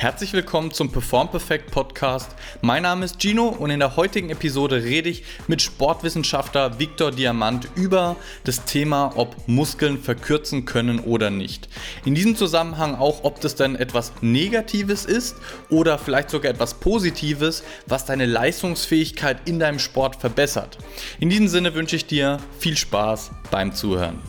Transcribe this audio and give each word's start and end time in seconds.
Herzlich 0.00 0.32
willkommen 0.32 0.70
zum 0.70 0.92
Perform 0.92 1.28
Perfect 1.28 1.72
Podcast. 1.72 2.30
Mein 2.60 2.84
Name 2.84 3.04
ist 3.04 3.20
Gino 3.20 3.48
und 3.48 3.70
in 3.70 3.80
der 3.80 3.96
heutigen 3.96 4.30
Episode 4.30 4.84
rede 4.84 5.08
ich 5.08 5.24
mit 5.48 5.60
Sportwissenschaftler 5.60 6.78
Viktor 6.78 7.10
Diamant 7.10 7.68
über 7.74 8.14
das 8.44 8.64
Thema, 8.64 9.10
ob 9.16 9.34
Muskeln 9.48 9.98
verkürzen 9.98 10.66
können 10.66 11.00
oder 11.00 11.30
nicht. 11.30 11.68
In 12.04 12.14
diesem 12.14 12.36
Zusammenhang 12.36 12.94
auch, 12.94 13.24
ob 13.24 13.40
das 13.40 13.56
denn 13.56 13.74
etwas 13.74 14.12
Negatives 14.20 15.04
ist 15.04 15.34
oder 15.68 15.98
vielleicht 15.98 16.30
sogar 16.30 16.52
etwas 16.52 16.74
Positives, 16.74 17.64
was 17.86 18.04
deine 18.04 18.26
Leistungsfähigkeit 18.26 19.48
in 19.48 19.58
deinem 19.58 19.80
Sport 19.80 20.14
verbessert. 20.14 20.78
In 21.18 21.28
diesem 21.28 21.48
Sinne 21.48 21.74
wünsche 21.74 21.96
ich 21.96 22.06
dir 22.06 22.38
viel 22.60 22.76
Spaß 22.76 23.32
beim 23.50 23.74
Zuhören. 23.74 24.20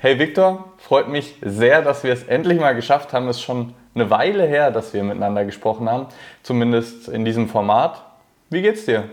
Hey 0.00 0.18
Viktor, 0.18 0.72
freut 0.88 1.08
mich 1.08 1.36
sehr, 1.42 1.82
dass 1.82 2.02
wir 2.02 2.14
es 2.14 2.22
endlich 2.22 2.58
mal 2.58 2.74
geschafft 2.74 3.12
haben. 3.12 3.28
Es 3.28 3.36
ist 3.36 3.42
schon 3.42 3.74
eine 3.94 4.08
Weile 4.08 4.46
her, 4.46 4.70
dass 4.70 4.94
wir 4.94 5.04
miteinander 5.04 5.44
gesprochen 5.44 5.88
haben, 5.88 6.06
zumindest 6.42 7.08
in 7.08 7.26
diesem 7.26 7.48
Format. 7.48 8.02
Wie 8.48 8.62
geht's 8.62 8.86
dir? 8.86 9.04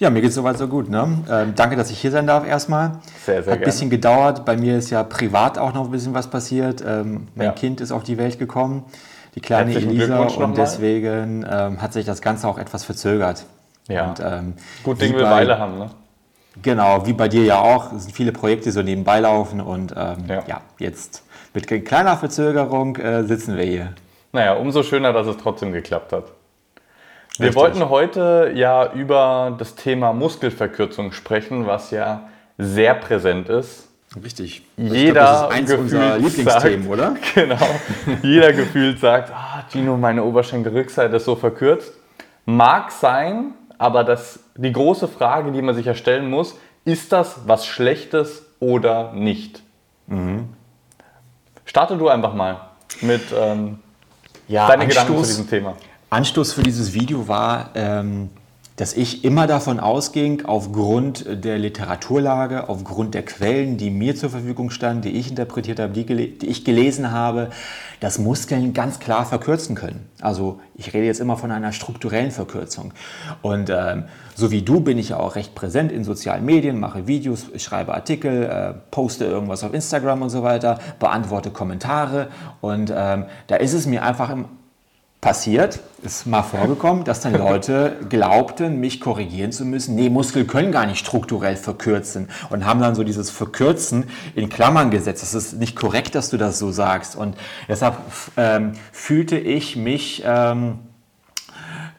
Ja, 0.00 0.10
mir 0.10 0.20
geht's 0.20 0.34
soweit 0.34 0.58
so 0.58 0.66
gut. 0.66 0.90
Ne? 0.90 1.18
Ähm, 1.30 1.52
danke, 1.54 1.76
dass 1.76 1.92
ich 1.92 2.00
hier 2.00 2.10
sein 2.10 2.26
darf 2.26 2.44
erstmal. 2.44 2.98
Sehr, 3.24 3.44
sehr 3.44 3.52
Hat 3.52 3.60
ein 3.60 3.64
bisschen 3.64 3.88
gedauert. 3.88 4.44
Bei 4.44 4.56
mir 4.56 4.76
ist 4.76 4.90
ja 4.90 5.04
privat 5.04 5.58
auch 5.58 5.72
noch 5.74 5.84
ein 5.84 5.90
bisschen 5.92 6.12
was 6.12 6.28
passiert. 6.28 6.82
Ähm, 6.84 7.28
mein 7.36 7.46
ja. 7.46 7.52
Kind 7.52 7.80
ist 7.80 7.92
auf 7.92 8.02
die 8.02 8.18
Welt 8.18 8.40
gekommen, 8.40 8.84
die 9.36 9.40
kleine 9.40 9.72
Elisa, 9.76 10.18
und 10.18 10.58
deswegen 10.58 11.46
ähm, 11.48 11.80
hat 11.80 11.92
sich 11.92 12.04
das 12.04 12.20
Ganze 12.20 12.48
auch 12.48 12.58
etwas 12.58 12.82
verzögert. 12.82 13.44
Ja. 13.86 14.08
Und, 14.08 14.20
ähm, 14.20 14.54
Gut 14.82 15.00
Ding 15.00 15.14
will 15.14 15.22
Weile 15.22 15.56
haben, 15.56 15.78
ne? 15.78 15.90
Genau, 16.60 17.06
wie 17.06 17.12
bei 17.12 17.28
dir 17.28 17.44
ja 17.44 17.60
auch. 17.60 17.92
Es 17.92 18.04
sind 18.04 18.14
viele 18.14 18.32
Projekte, 18.32 18.64
die 18.64 18.70
so 18.72 18.82
nebenbei 18.82 19.20
laufen 19.20 19.60
und 19.60 19.94
ähm, 19.96 20.24
ja. 20.28 20.42
ja. 20.46 20.60
jetzt 20.78 21.22
mit 21.54 21.66
kleiner 21.66 22.16
Verzögerung 22.16 22.96
äh, 22.96 23.24
sitzen 23.24 23.56
wir 23.56 23.64
hier. 23.64 23.94
Naja, 24.32 24.54
umso 24.54 24.82
schöner, 24.82 25.12
dass 25.12 25.26
es 25.26 25.36
trotzdem 25.36 25.72
geklappt 25.72 26.12
hat. 26.12 26.24
Wir 27.38 27.46
Richtig. 27.46 27.54
wollten 27.62 27.88
heute 27.88 28.52
ja 28.54 28.92
über 28.92 29.54
das 29.58 29.74
Thema 29.74 30.12
Muskelverkürzung 30.12 31.12
sprechen, 31.12 31.66
was 31.66 31.90
ja 31.90 32.28
sehr 32.58 32.94
präsent 32.94 33.48
ist. 33.48 33.88
Richtig. 34.22 34.62
Jeder 34.76 35.12
glaub, 35.12 35.50
das 35.50 35.60
ist 35.70 35.78
unserer 35.78 36.18
Lieblingsthemen, 36.18 36.86
oder? 36.88 37.16
Genau. 37.34 37.56
Jeder 38.22 38.52
gefühlt 38.52 39.00
sagt, 39.00 39.30
ah, 39.30 39.64
Gino, 39.70 39.96
meine 39.96 40.22
Oberschenkelrückseite 40.24 41.16
ist 41.16 41.24
so 41.24 41.34
verkürzt. 41.34 41.94
Mag 42.44 42.90
sein, 42.90 43.54
aber 43.82 44.04
das, 44.04 44.38
die 44.56 44.70
große 44.70 45.08
Frage, 45.08 45.50
die 45.50 45.60
man 45.60 45.74
sich 45.74 45.86
ja 45.86 45.96
stellen 45.96 46.30
muss, 46.30 46.54
ist 46.84 47.10
das 47.10 47.40
was 47.46 47.66
Schlechtes 47.66 48.46
oder 48.60 49.12
nicht? 49.12 49.60
Mhm. 50.06 50.50
Starte 51.64 51.96
du 51.96 52.08
einfach 52.08 52.32
mal 52.32 52.60
mit 53.00 53.22
ähm, 53.36 53.80
ja, 54.46 54.68
deinen 54.68 54.88
Gedanken 54.88 55.16
zu 55.16 55.22
diesem 55.24 55.50
Thema. 55.50 55.76
Anstoß 56.10 56.52
für 56.52 56.62
dieses 56.62 56.94
Video 56.94 57.26
war, 57.26 57.70
ähm, 57.74 58.30
dass 58.82 58.94
ich 58.94 59.22
immer 59.22 59.46
davon 59.46 59.78
ausging, 59.78 60.44
aufgrund 60.44 61.44
der 61.44 61.56
Literaturlage, 61.56 62.68
aufgrund 62.68 63.14
der 63.14 63.24
Quellen, 63.24 63.76
die 63.76 63.90
mir 63.90 64.16
zur 64.16 64.28
Verfügung 64.28 64.70
standen, 64.70 65.02
die 65.02 65.10
ich 65.10 65.30
interpretiert 65.30 65.78
habe, 65.78 65.92
die, 65.92 66.04
die, 66.04 66.48
ich 66.48 66.64
gelesen 66.64 67.12
habe, 67.12 67.50
dass 68.00 68.18
Muskeln 68.18 68.74
ganz 68.74 68.98
klar 68.98 69.24
verkürzen 69.24 69.76
können. 69.76 70.08
Also 70.20 70.58
ich 70.74 70.92
rede 70.92 71.06
jetzt 71.06 71.20
immer 71.20 71.36
von 71.36 71.52
einer 71.52 71.70
strukturellen 71.70 72.32
Verkürzung. 72.32 72.92
Und 73.40 73.70
ähm, 73.70 74.06
so 74.34 74.50
wie 74.50 74.62
du 74.62 74.80
bin 74.80 74.98
ich 74.98 75.10
ja 75.10 75.18
auch 75.18 75.36
recht 75.36 75.54
präsent 75.54 75.92
in 75.92 76.02
sozialen 76.02 76.44
Medien, 76.44 76.80
mache 76.80 77.06
Videos, 77.06 77.46
schreibe 77.58 77.94
Artikel, 77.94 78.42
äh, 78.42 78.74
poste 78.90 79.26
irgendwas 79.26 79.62
auf 79.62 79.74
Instagram 79.74 80.22
und 80.22 80.30
so 80.30 80.42
weiter, 80.42 80.80
beantworte 80.98 81.52
Kommentare. 81.52 82.30
Und 82.60 82.92
ähm, 82.92 83.26
da 83.46 83.54
ist 83.54 83.74
es 83.74 83.86
mir 83.86 84.02
einfach 84.02 84.30
im 84.30 84.46
passiert, 85.22 85.78
ist 86.02 86.26
mal 86.26 86.42
vorgekommen, 86.42 87.04
dass 87.04 87.20
dann 87.20 87.32
Leute 87.38 87.96
glaubten, 88.10 88.80
mich 88.80 89.00
korrigieren 89.00 89.52
zu 89.52 89.64
müssen. 89.64 89.94
Nee, 89.94 90.10
Muskeln 90.10 90.46
können 90.46 90.72
gar 90.72 90.84
nicht 90.84 90.98
strukturell 90.98 91.56
verkürzen 91.56 92.28
und 92.50 92.66
haben 92.66 92.80
dann 92.80 92.94
so 92.94 93.04
dieses 93.04 93.30
Verkürzen 93.30 94.10
in 94.34 94.50
Klammern 94.50 94.90
gesetzt. 94.90 95.22
Das 95.22 95.32
ist 95.32 95.54
nicht 95.54 95.76
korrekt, 95.76 96.16
dass 96.16 96.28
du 96.28 96.36
das 96.36 96.58
so 96.58 96.72
sagst. 96.72 97.16
Und 97.16 97.36
deshalb 97.68 97.96
ähm, 98.36 98.72
fühlte 98.92 99.38
ich 99.38 99.76
mich... 99.76 100.22
Ähm, 100.26 100.80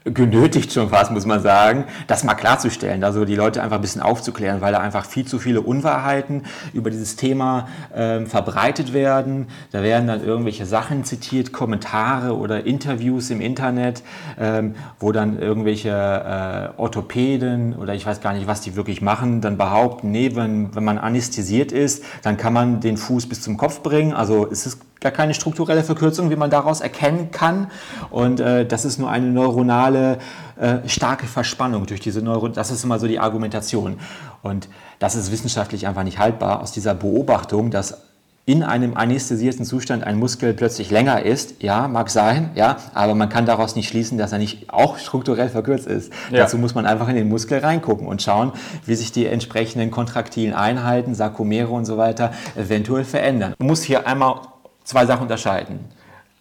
genötigt 0.05 0.73
schon 0.73 0.89
fast, 0.89 1.11
muss 1.11 1.25
man 1.25 1.41
sagen, 1.41 1.85
das 2.07 2.23
mal 2.23 2.33
klarzustellen, 2.33 3.03
also 3.03 3.23
die 3.23 3.35
Leute 3.35 3.63
einfach 3.63 3.77
ein 3.77 3.81
bisschen 3.81 4.01
aufzuklären, 4.01 4.59
weil 4.59 4.73
da 4.73 4.79
einfach 4.79 5.05
viel 5.05 5.25
zu 5.25 5.39
viele 5.39 5.61
Unwahrheiten 5.61 6.43
über 6.73 6.89
dieses 6.89 7.15
Thema 7.15 7.67
ähm, 7.95 8.27
verbreitet 8.27 8.93
werden. 8.93 9.47
Da 9.71 9.81
werden 9.81 10.07
dann 10.07 10.23
irgendwelche 10.23 10.65
Sachen 10.65 11.05
zitiert, 11.05 11.53
Kommentare 11.53 12.37
oder 12.37 12.65
Interviews 12.65 13.29
im 13.29 13.39
Internet, 13.39 14.03
ähm, 14.39 14.75
wo 14.99 15.13
dann 15.13 15.39
irgendwelche 15.39 15.89
äh, 15.89 16.79
Orthopäden 16.79 17.75
oder 17.75 17.93
ich 17.93 18.05
weiß 18.05 18.19
gar 18.19 18.33
nicht, 18.33 18.47
was 18.47 18.59
die 18.61 18.75
wirklich 18.75 19.01
machen, 19.01 19.39
dann 19.39 19.57
behaupten, 19.57 20.11
nee, 20.11 20.35
wenn, 20.35 20.75
wenn 20.75 20.83
man 20.83 20.97
anästhesiert 20.97 21.71
ist, 21.71 22.03
dann 22.23 22.35
kann 22.35 22.51
man 22.51 22.81
den 22.81 22.97
Fuß 22.97 23.27
bis 23.27 23.41
zum 23.41 23.55
Kopf 23.55 23.81
bringen. 23.81 24.13
Also 24.13 24.47
es 24.51 24.65
ist 24.65 24.79
gar 25.03 25.11
keine 25.11 25.33
strukturelle 25.33 25.83
Verkürzung, 25.83 26.31
wie 26.31 26.35
man 26.35 26.49
daraus 26.49 26.81
erkennen 26.81 27.29
kann. 27.31 27.69
Und 28.09 28.39
äh, 28.39 28.65
das 28.65 28.85
ist 28.85 28.97
nur 28.97 29.11
eine 29.11 29.27
neuronale 29.27 30.17
äh, 30.59 30.87
starke 30.87 31.27
Verspannung 31.27 31.85
durch 31.85 31.99
diese 31.99 32.21
Neuron. 32.21 32.53
Das 32.53 32.71
ist 32.71 32.83
immer 32.83 32.97
so 32.97 33.07
die 33.07 33.19
Argumentation. 33.19 33.99
Und 34.41 34.67
das 34.99 35.15
ist 35.15 35.31
wissenschaftlich 35.31 35.85
einfach 35.87 36.03
nicht 36.03 36.17
haltbar 36.17 36.61
aus 36.61 36.71
dieser 36.71 36.95
Beobachtung, 36.95 37.69
dass 37.69 37.97
in 38.45 38.61
einem 38.61 38.97
anästhesierten 38.97 39.63
Zustand 39.63 40.03
ein 40.03 40.19
Muskel 40.19 40.53
plötzlich 40.53 40.91
länger 40.91 41.23
ist, 41.23 41.63
ja, 41.63 41.87
mag 41.87 42.09
sein, 42.09 42.49
ja, 42.55 42.75
aber 42.93 43.15
man 43.15 43.29
kann 43.29 43.45
daraus 43.45 43.77
nicht 43.77 43.87
schließen, 43.87 44.17
dass 44.17 44.33
er 44.33 44.37
nicht 44.37 44.69
auch 44.69 44.97
strukturell 44.97 45.47
verkürzt 45.47 45.87
ist. 45.87 46.11
Ja. 46.29 46.39
Dazu 46.39 46.57
muss 46.57 46.75
man 46.75 46.85
einfach 46.85 47.07
in 47.07 47.15
den 47.15 47.29
Muskel 47.29 47.59
reingucken 47.59 48.05
und 48.05 48.21
schauen, 48.21 48.51
wie 48.85 48.95
sich 48.95 49.13
die 49.13 49.27
entsprechenden 49.27 49.91
kontraktilen 49.91 50.53
Einheiten, 50.53 51.15
Sarkomere 51.15 51.69
und 51.69 51.85
so 51.85 51.97
weiter 51.97 52.31
eventuell 52.57 53.05
verändern. 53.05 53.53
Man 53.59 53.67
muss 53.67 53.81
hier 53.81 54.07
einmal 54.07 54.41
zwei 54.83 55.05
Sachen 55.05 55.23
unterscheiden. 55.23 55.79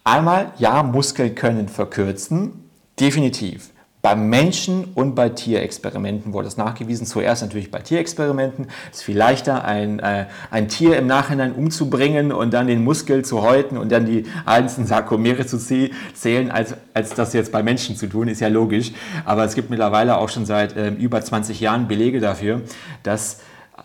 Einmal, 0.04 0.53
ja, 0.58 0.82
Muskeln 0.82 1.34
können 1.34 1.69
verkürzen, 1.69 2.69
definitiv. 2.98 3.72
Beim 4.03 4.28
Menschen 4.28 4.86
und 4.97 5.14
bei 5.14 5.28
Tierexperimenten 5.28 6.32
wurde 6.32 6.48
es 6.48 6.56
nachgewiesen. 6.56 7.06
Zuerst 7.06 7.41
natürlich 7.41 7.70
bei 7.70 7.78
Tierexperimenten. 7.78 8.66
Es 8.91 8.98
ist 8.98 9.04
viel 9.04 9.16
leichter, 9.16 9.64
ein, 9.64 10.00
äh, 10.00 10.26
ein 10.50 10.66
Tier 10.66 10.98
im 10.98 11.06
Nachhinein 11.06 11.53
umzubringen 11.53 12.32
und 12.32 12.53
dann 12.53 12.66
den 12.66 12.82
Muskel 12.82 13.25
zu 13.25 13.42
häuten 13.42 13.78
und 13.78 13.92
dann 13.92 14.04
die 14.04 14.25
einzelnen 14.44 14.88
Sarkomere 14.88 15.47
zu 15.47 15.56
zählen, 15.56 16.50
als, 16.50 16.74
als 16.94 17.10
das 17.14 17.32
jetzt 17.32 17.53
bei 17.53 17.62
Menschen 17.62 17.94
zu 17.94 18.09
tun. 18.09 18.26
Ist 18.26 18.41
ja 18.41 18.48
logisch. 18.48 18.91
Aber 19.24 19.44
es 19.44 19.54
gibt 19.54 19.70
mittlerweile 19.70 20.19
auch 20.19 20.30
schon 20.30 20.47
seit 20.47 20.76
äh, 20.76 20.88
über 20.88 21.20
20 21.20 21.60
Jahren 21.60 21.86
Belege 21.86 22.19
dafür, 22.19 22.62
dass 23.04 23.38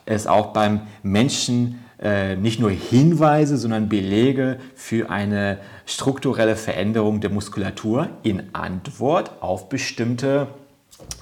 es 0.07 0.25
auch 0.25 0.47
beim 0.47 0.81
Menschen 1.03 1.83
nicht 2.35 2.59
nur 2.59 2.69
Hinweise, 2.69 3.57
sondern 3.57 3.89
Belege 3.89 4.59
für 4.75 5.09
eine 5.09 5.57
strukturelle 5.85 6.55
Veränderung 6.55 7.21
der 7.21 7.31
Muskulatur 7.31 8.09
in 8.21 8.43
Antwort 8.53 9.31
auf 9.41 9.67
bestimmte 9.67 10.47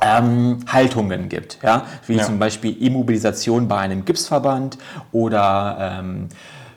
ähm, 0.01 0.59
Haltungen 0.67 1.29
gibt, 1.29 1.59
ja? 1.63 1.85
wie 2.07 2.15
ja. 2.15 2.23
zum 2.23 2.39
Beispiel 2.39 2.81
Immobilisation 2.81 3.67
bei 3.67 3.77
einem 3.77 4.05
Gipsverband 4.05 4.77
oder 5.11 5.99
ähm, 5.99 6.29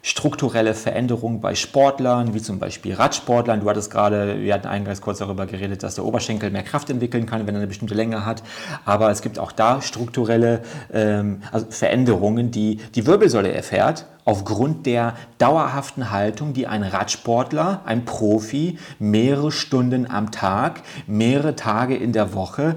strukturelle 0.09 0.73
Veränderungen 0.73 1.43
bei 1.43 1.55
Sportlern, 1.55 2.33
wie 2.33 2.41
zum 2.41 2.59
Beispiel 2.59 2.95
Radsportlern. 2.95 3.61
Du 3.61 3.69
hattest 3.69 3.91
gerade, 3.91 4.41
wir 4.41 4.55
hatten 4.55 4.67
eingangs 4.67 5.03
kurz 5.03 5.19
darüber 5.19 5.45
geredet, 5.45 5.83
dass 5.83 5.97
der 5.97 6.07
Oberschenkel 6.07 6.51
mehr 6.51 6.63
Kraft 6.63 6.89
entwickeln 6.89 7.27
kann, 7.27 7.47
wenn 7.47 7.55
er 7.55 7.59
eine 7.59 7.67
bestimmte 7.67 7.93
Länge 7.93 8.25
hat. 8.25 8.43
Aber 8.87 9.11
es 9.11 9.21
gibt 9.21 9.39
auch 9.39 9.53
da 9.53 9.83
strukturelle 9.83 10.63
ähm, 10.95 11.43
also 11.53 11.67
Veränderungen, 11.69 12.51
die 12.51 12.77
die 12.95 13.07
Wirbelsäule 13.07 13.53
erfährt 13.53 14.07
aufgrund 14.25 14.87
der 14.87 15.15
dauerhaften 15.37 16.11
Haltung, 16.11 16.55
die 16.55 16.67
ein 16.67 16.83
Radsportler, 16.83 17.83
ein 17.85 18.07
Profi 18.07 18.79
mehrere 18.99 19.53
Stunden 19.53 20.11
am 20.11 20.31
Tag, 20.31 20.81
mehrere 21.07 21.55
Tage 21.55 21.97
in 21.97 22.13
der 22.15 22.33
Woche 22.33 22.77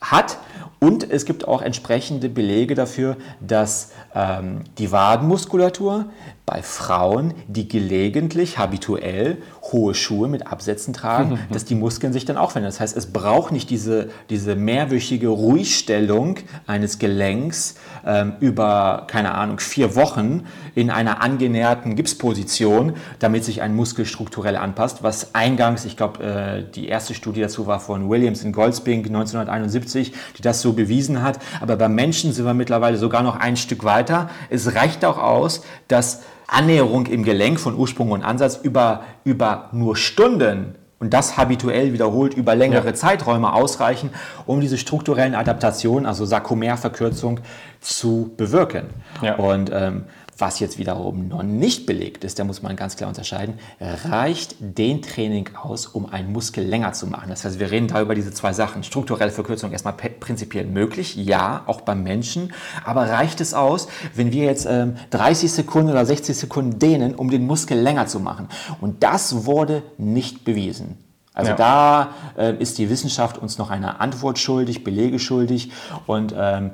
hat. 0.00 0.38
Und 0.84 1.10
es 1.10 1.24
gibt 1.24 1.48
auch 1.48 1.62
entsprechende 1.62 2.28
Belege 2.28 2.74
dafür, 2.74 3.16
dass 3.40 3.92
ähm, 4.14 4.64
die 4.76 4.92
Wadenmuskulatur 4.92 6.10
bei 6.46 6.62
Frauen, 6.62 7.32
die 7.48 7.68
gelegentlich, 7.68 8.58
habituell 8.58 9.38
hohe 9.62 9.94
Schuhe 9.94 10.28
mit 10.28 10.46
Absätzen 10.46 10.92
tragen, 10.92 11.38
dass 11.50 11.64
die 11.64 11.74
Muskeln 11.74 12.12
sich 12.12 12.26
dann 12.26 12.36
auch 12.36 12.50
verändern. 12.50 12.70
Das 12.72 12.80
heißt, 12.80 12.96
es 12.98 13.06
braucht 13.12 13.50
nicht 13.50 13.70
diese, 13.70 14.10
diese 14.28 14.54
mehrwöchige 14.54 15.28
Ruhigstellung 15.28 16.36
eines 16.66 16.98
Gelenks 16.98 17.76
ähm, 18.06 18.34
über, 18.40 19.06
keine 19.06 19.32
Ahnung, 19.34 19.58
vier 19.58 19.96
Wochen 19.96 20.46
in 20.74 20.90
einer 20.90 21.22
angenäherten 21.22 21.96
Gipsposition, 21.96 22.92
damit 23.20 23.44
sich 23.44 23.62
ein 23.62 23.74
Muskel 23.74 24.04
strukturell 24.04 24.56
anpasst, 24.56 25.02
was 25.02 25.34
eingangs, 25.34 25.86
ich 25.86 25.96
glaube, 25.96 26.22
äh, 26.22 26.64
die 26.74 26.88
erste 26.88 27.14
Studie 27.14 27.40
dazu 27.40 27.66
war 27.66 27.80
von 27.80 28.10
Williams 28.10 28.44
in 28.44 28.52
Goldspink 28.52 29.06
1971, 29.06 30.12
die 30.36 30.42
das 30.42 30.60
so 30.60 30.73
so 30.74 30.76
bewiesen 30.76 31.22
hat. 31.22 31.38
Aber 31.60 31.76
beim 31.76 31.94
Menschen 31.94 32.32
sind 32.32 32.44
wir 32.44 32.54
mittlerweile 32.54 32.96
sogar 32.96 33.22
noch 33.22 33.36
ein 33.36 33.56
Stück 33.56 33.84
weiter. 33.84 34.28
Es 34.50 34.74
reicht 34.74 35.04
auch 35.04 35.18
aus, 35.18 35.62
dass 35.88 36.22
Annäherung 36.46 37.06
im 37.06 37.24
Gelenk 37.24 37.58
von 37.60 37.76
Ursprung 37.76 38.10
und 38.10 38.22
Ansatz 38.22 38.58
über, 38.62 39.04
über 39.24 39.70
nur 39.72 39.96
Stunden 39.96 40.74
und 40.98 41.12
das 41.12 41.36
habituell 41.36 41.92
wiederholt 41.92 42.34
über 42.34 42.54
längere 42.54 42.86
ja. 42.88 42.94
Zeiträume 42.94 43.52
ausreichen, 43.52 44.10
um 44.46 44.60
diese 44.60 44.78
strukturellen 44.78 45.34
Adaptationen, 45.34 46.06
also 46.06 46.24
Sarkomerverkürzung, 46.24 47.40
zu 47.84 48.32
bewirken. 48.36 48.86
Ja. 49.22 49.36
Und 49.36 49.70
ähm, 49.72 50.04
was 50.36 50.58
jetzt 50.58 50.78
wiederum 50.78 51.28
noch 51.28 51.42
nicht 51.42 51.86
belegt 51.86 52.24
ist, 52.24 52.38
da 52.38 52.44
muss 52.44 52.60
man 52.62 52.74
ganz 52.74 52.96
klar 52.96 53.08
unterscheiden, 53.08 53.54
reicht 53.78 54.56
den 54.58 55.00
Training 55.00 55.50
aus, 55.54 55.86
um 55.86 56.06
einen 56.06 56.32
Muskel 56.32 56.64
länger 56.64 56.92
zu 56.92 57.06
machen. 57.06 57.28
Das 57.28 57.44
heißt, 57.44 57.60
wir 57.60 57.70
reden 57.70 57.86
da 57.86 58.00
über 58.00 58.14
diese 58.14 58.32
zwei 58.32 58.52
Sachen. 58.52 58.82
Strukturelle 58.82 59.30
Verkürzung 59.30 59.70
erstmal 59.70 59.94
prinzipiell 59.94 60.66
möglich, 60.66 61.14
ja, 61.14 61.62
auch 61.66 61.82
beim 61.82 62.02
Menschen. 62.02 62.52
Aber 62.84 63.08
reicht 63.08 63.40
es 63.40 63.54
aus, 63.54 63.86
wenn 64.14 64.32
wir 64.32 64.44
jetzt 64.44 64.66
ähm, 64.68 64.96
30 65.10 65.52
Sekunden 65.52 65.90
oder 65.90 66.04
60 66.04 66.36
Sekunden 66.36 66.78
dehnen, 66.78 67.14
um 67.14 67.30
den 67.30 67.46
Muskel 67.46 67.78
länger 67.78 68.08
zu 68.08 68.18
machen? 68.18 68.48
Und 68.80 69.04
das 69.04 69.46
wurde 69.46 69.82
nicht 69.98 70.44
bewiesen. 70.44 70.98
Also 71.32 71.50
ja. 71.50 71.56
da 71.56 72.08
äh, 72.36 72.56
ist 72.56 72.78
die 72.78 72.90
Wissenschaft 72.90 73.38
uns 73.38 73.58
noch 73.58 73.70
eine 73.70 74.00
Antwort 74.00 74.38
schuldig, 74.38 74.84
Belege 74.84 75.18
schuldig 75.18 75.72
und 76.06 76.32
ähm, 76.36 76.70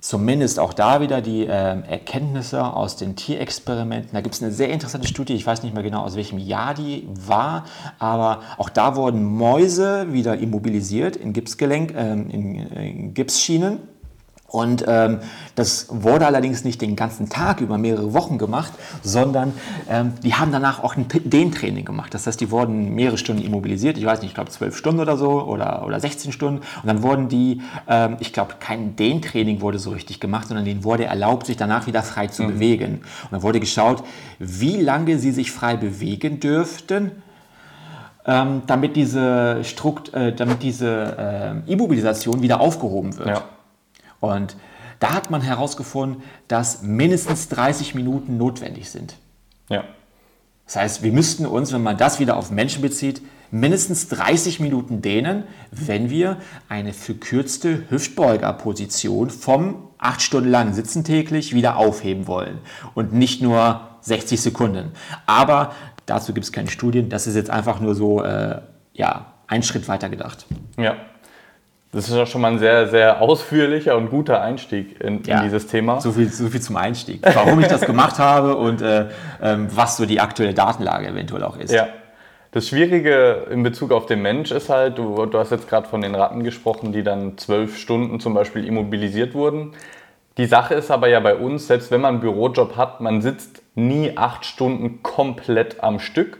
zumindest 0.00 0.58
auch 0.58 0.72
da 0.72 1.00
wieder 1.00 1.20
die 1.20 1.46
äh, 1.46 1.48
Erkenntnisse 1.50 2.64
aus 2.64 2.96
den 2.96 3.16
Tierexperimenten. 3.16 4.10
Da 4.12 4.20
gibt 4.20 4.34
es 4.34 4.42
eine 4.42 4.52
sehr 4.52 4.70
interessante 4.70 5.06
Studie, 5.06 5.34
ich 5.34 5.46
weiß 5.46 5.62
nicht 5.62 5.74
mehr 5.74 5.82
genau 5.82 6.02
aus 6.02 6.16
welchem 6.16 6.38
Jahr 6.38 6.74
die 6.74 7.06
war, 7.08 7.64
aber 7.98 8.40
auch 8.58 8.70
da 8.70 8.96
wurden 8.96 9.24
Mäuse 9.24 10.12
wieder 10.12 10.38
immobilisiert 10.38 11.16
in 11.16 11.32
Gipsgelenk, 11.32 11.94
äh, 11.94 12.12
in, 12.12 12.54
in 12.54 13.14
Gipsschienen 13.14 13.78
und 14.50 14.84
ähm, 14.88 15.20
das 15.54 15.86
wurde 15.90 16.26
allerdings 16.26 16.64
nicht 16.64 16.82
den 16.82 16.96
ganzen 16.96 17.28
Tag 17.28 17.60
über 17.60 17.78
mehrere 17.78 18.12
Wochen 18.12 18.36
gemacht, 18.36 18.72
sondern 19.00 19.52
ähm, 19.88 20.14
die 20.24 20.34
haben 20.34 20.50
danach 20.50 20.82
auch 20.82 20.96
ein 20.96 21.06
Dehntraining 21.08 21.84
gemacht. 21.84 22.12
Das 22.14 22.26
heißt, 22.26 22.40
die 22.40 22.50
wurden 22.50 22.94
mehrere 22.96 23.16
Stunden 23.16 23.42
immobilisiert. 23.42 23.96
Ich 23.96 24.04
weiß 24.04 24.22
nicht, 24.22 24.30
ich 24.30 24.34
glaube 24.34 24.50
zwölf 24.50 24.76
Stunden 24.76 25.00
oder 25.00 25.16
so 25.16 25.42
oder, 25.44 25.86
oder 25.86 26.00
16 26.00 26.32
Stunden. 26.32 26.58
Und 26.82 26.86
dann 26.86 27.02
wurden 27.02 27.28
die, 27.28 27.62
ähm, 27.88 28.16
ich 28.18 28.32
glaube, 28.32 28.54
kein 28.58 28.96
Dehntraining 28.96 29.60
wurde 29.60 29.78
so 29.78 29.90
richtig 29.90 30.18
gemacht, 30.18 30.48
sondern 30.48 30.64
denen 30.64 30.82
wurde 30.82 31.04
erlaubt, 31.04 31.46
sich 31.46 31.56
danach 31.56 31.86
wieder 31.86 32.02
frei 32.02 32.26
zu 32.26 32.42
mhm. 32.42 32.48
bewegen. 32.48 32.94
Und 32.94 33.32
dann 33.32 33.42
wurde 33.42 33.60
geschaut, 33.60 34.02
wie 34.40 34.78
lange 34.78 35.18
sie 35.18 35.30
sich 35.30 35.52
frei 35.52 35.76
bewegen 35.76 36.40
dürften, 36.40 37.12
ähm, 38.26 38.62
damit 38.66 38.96
diese, 38.96 39.62
Strukt, 39.62 40.12
äh, 40.12 40.34
damit 40.34 40.64
diese 40.64 41.62
äh, 41.66 41.72
Immobilisation 41.72 42.42
wieder 42.42 42.60
aufgehoben 42.60 43.16
wird. 43.16 43.28
Ja. 43.28 43.42
Und 44.20 44.56
da 45.00 45.14
hat 45.14 45.30
man 45.30 45.40
herausgefunden, 45.40 46.22
dass 46.46 46.82
mindestens 46.82 47.48
30 47.48 47.94
Minuten 47.94 48.36
notwendig 48.36 48.90
sind. 48.90 49.16
Ja. 49.68 49.84
Das 50.66 50.76
heißt, 50.76 51.02
wir 51.02 51.12
müssten 51.12 51.46
uns, 51.46 51.72
wenn 51.72 51.82
man 51.82 51.96
das 51.96 52.20
wieder 52.20 52.36
auf 52.36 52.50
Menschen 52.50 52.82
bezieht, 52.82 53.22
mindestens 53.50 54.08
30 54.08 54.60
Minuten 54.60 55.02
dehnen, 55.02 55.44
wenn 55.72 56.10
wir 56.10 56.36
eine 56.68 56.92
verkürzte 56.92 57.90
Hüftbeugerposition 57.90 59.30
vom 59.30 59.88
8 59.98 60.22
Stunden 60.22 60.50
langen 60.50 60.74
Sitzen 60.74 61.02
täglich 61.02 61.54
wieder 61.54 61.76
aufheben 61.76 62.26
wollen. 62.26 62.58
Und 62.94 63.12
nicht 63.12 63.42
nur 63.42 63.80
60 64.02 64.40
Sekunden. 64.40 64.92
Aber 65.26 65.74
dazu 66.06 66.32
gibt 66.32 66.44
es 66.44 66.52
keine 66.52 66.70
Studien. 66.70 67.08
Das 67.08 67.26
ist 67.26 67.34
jetzt 67.34 67.50
einfach 67.50 67.80
nur 67.80 67.94
so, 67.94 68.22
äh, 68.22 68.60
ja, 68.92 69.32
ein 69.46 69.62
Schritt 69.62 69.88
weiter 69.88 70.08
gedacht. 70.08 70.46
Ja, 70.78 70.96
das 71.92 72.08
ist 72.08 72.14
ja 72.14 72.24
schon 72.24 72.40
mal 72.40 72.52
ein 72.52 72.58
sehr, 72.60 72.88
sehr 72.88 73.20
ausführlicher 73.20 73.96
und 73.96 74.10
guter 74.10 74.40
Einstieg 74.40 75.00
in, 75.00 75.22
ja, 75.24 75.38
in 75.38 75.44
dieses 75.44 75.66
Thema. 75.66 76.00
So 76.00 76.12
viel, 76.12 76.28
so 76.28 76.48
viel 76.48 76.60
zum 76.60 76.76
Einstieg. 76.76 77.20
Warum 77.22 77.58
ich 77.60 77.66
das 77.66 77.80
gemacht 77.80 78.18
habe 78.18 78.56
und 78.56 78.80
äh, 78.80 79.06
ähm, 79.42 79.68
was 79.74 79.96
so 79.96 80.06
die 80.06 80.20
aktuelle 80.20 80.54
Datenlage 80.54 81.08
eventuell 81.08 81.42
auch 81.42 81.56
ist. 81.56 81.72
Ja. 81.72 81.88
Das 82.52 82.68
Schwierige 82.68 83.46
in 83.50 83.62
Bezug 83.62 83.92
auf 83.92 84.06
den 84.06 84.22
Mensch 84.22 84.50
ist 84.50 84.68
halt, 84.70 84.98
du, 84.98 85.26
du 85.26 85.38
hast 85.38 85.50
jetzt 85.50 85.68
gerade 85.68 85.88
von 85.88 86.00
den 86.00 86.14
Ratten 86.14 86.42
gesprochen, 86.42 86.92
die 86.92 87.02
dann 87.02 87.38
zwölf 87.38 87.76
Stunden 87.76 88.20
zum 88.20 88.34
Beispiel 88.34 88.64
immobilisiert 88.64 89.34
wurden. 89.34 89.72
Die 90.36 90.46
Sache 90.46 90.74
ist 90.74 90.90
aber 90.90 91.08
ja 91.08 91.20
bei 91.20 91.34
uns, 91.34 91.66
selbst 91.66 91.90
wenn 91.90 92.00
man 92.00 92.14
einen 92.14 92.20
Bürojob 92.20 92.76
hat, 92.76 93.00
man 93.00 93.20
sitzt 93.20 93.62
nie 93.74 94.16
acht 94.16 94.44
Stunden 94.44 95.02
komplett 95.02 95.82
am 95.82 95.98
Stück, 95.98 96.38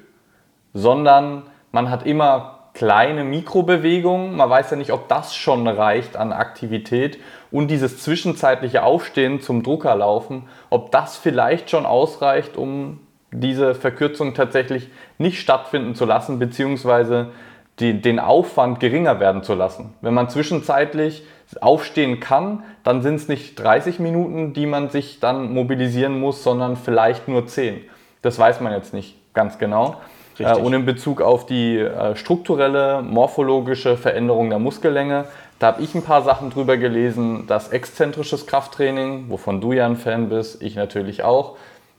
sondern 0.75 1.43
man 1.73 1.91
hat 1.91 2.07
immer 2.07 2.60
kleine 2.75 3.25
Mikrobewegungen. 3.25 4.37
Man 4.37 4.49
weiß 4.49 4.71
ja 4.71 4.77
nicht, 4.77 4.93
ob 4.93 5.09
das 5.09 5.35
schon 5.35 5.67
reicht 5.67 6.17
an 6.17 6.33
Aktivität. 6.33 7.19
Und 7.51 7.69
dieses 7.69 8.03
zwischenzeitliche 8.03 8.83
Aufstehen 8.83 9.41
zum 9.41 9.63
Drucker 9.63 9.95
laufen, 9.97 10.49
ob 10.71 10.91
das 10.91 11.17
vielleicht 11.17 11.71
schon 11.71 11.87
ausreicht, 11.87 12.57
um 12.57 13.01
diese 13.33 13.75
Verkürzung 13.75 14.35
tatsächlich 14.35 14.89
nicht 15.19 15.41
stattfinden 15.41 15.95
zu 15.95 16.05
lassen, 16.05 16.39
beziehungsweise 16.39 17.31
die, 17.79 18.01
den 18.01 18.19
Aufwand 18.19 18.81
geringer 18.81 19.21
werden 19.21 19.43
zu 19.43 19.55
lassen. 19.55 19.95
Wenn 20.01 20.15
man 20.15 20.29
zwischenzeitlich 20.29 21.25
aufstehen 21.61 22.21
kann, 22.21 22.63
dann 22.85 23.03
sind 23.03 23.17
es 23.17 23.29
nicht 23.29 23.59
30 23.59 23.99
Minuten, 23.99 24.53
die 24.53 24.67
man 24.67 24.91
sich 24.91 25.19
dann 25.21 25.53
mobilisieren 25.53 26.21
muss, 26.21 26.43
sondern 26.43 26.77
vielleicht 26.77 27.27
nur 27.27 27.47
10. 27.47 27.81
Das 28.23 28.39
weiß 28.39 28.61
man 28.61 28.73
jetzt 28.73 28.95
nicht 28.95 29.17
ganz 29.35 29.59
genau. 29.59 30.01
Richtig. 30.41 30.59
Äh, 30.59 30.61
und 30.61 30.73
in 30.73 30.87
Bezug 30.87 31.21
auf 31.21 31.47
die 31.47 31.79
äh, 31.79 32.17
strukturelle, 32.17 33.03
morphologische 33.03 33.97
Veränderung 33.97 34.51
der 34.51 34.59
Muskellänge, 34.59 35.27
da 35.59 35.69
habe 35.69 35.83
ich 35.83 35.95
ein 35.95 36.03
paar 36.03 36.23
Sachen 36.23 36.51
drüber 36.51 36.79
gelesen, 36.79 37.47
dass 37.47 37.69
exzentrisches 37.69 38.47
Krafttraining, 38.47 39.27
wovon 39.29 39.61
du 39.61 39.73
ja 39.73 39.85
ein 39.85 39.97
Fan 39.97 40.31
bist, 40.31 40.63
ich 40.63 40.75
natürlich 40.75 41.23
auch, 41.23 41.57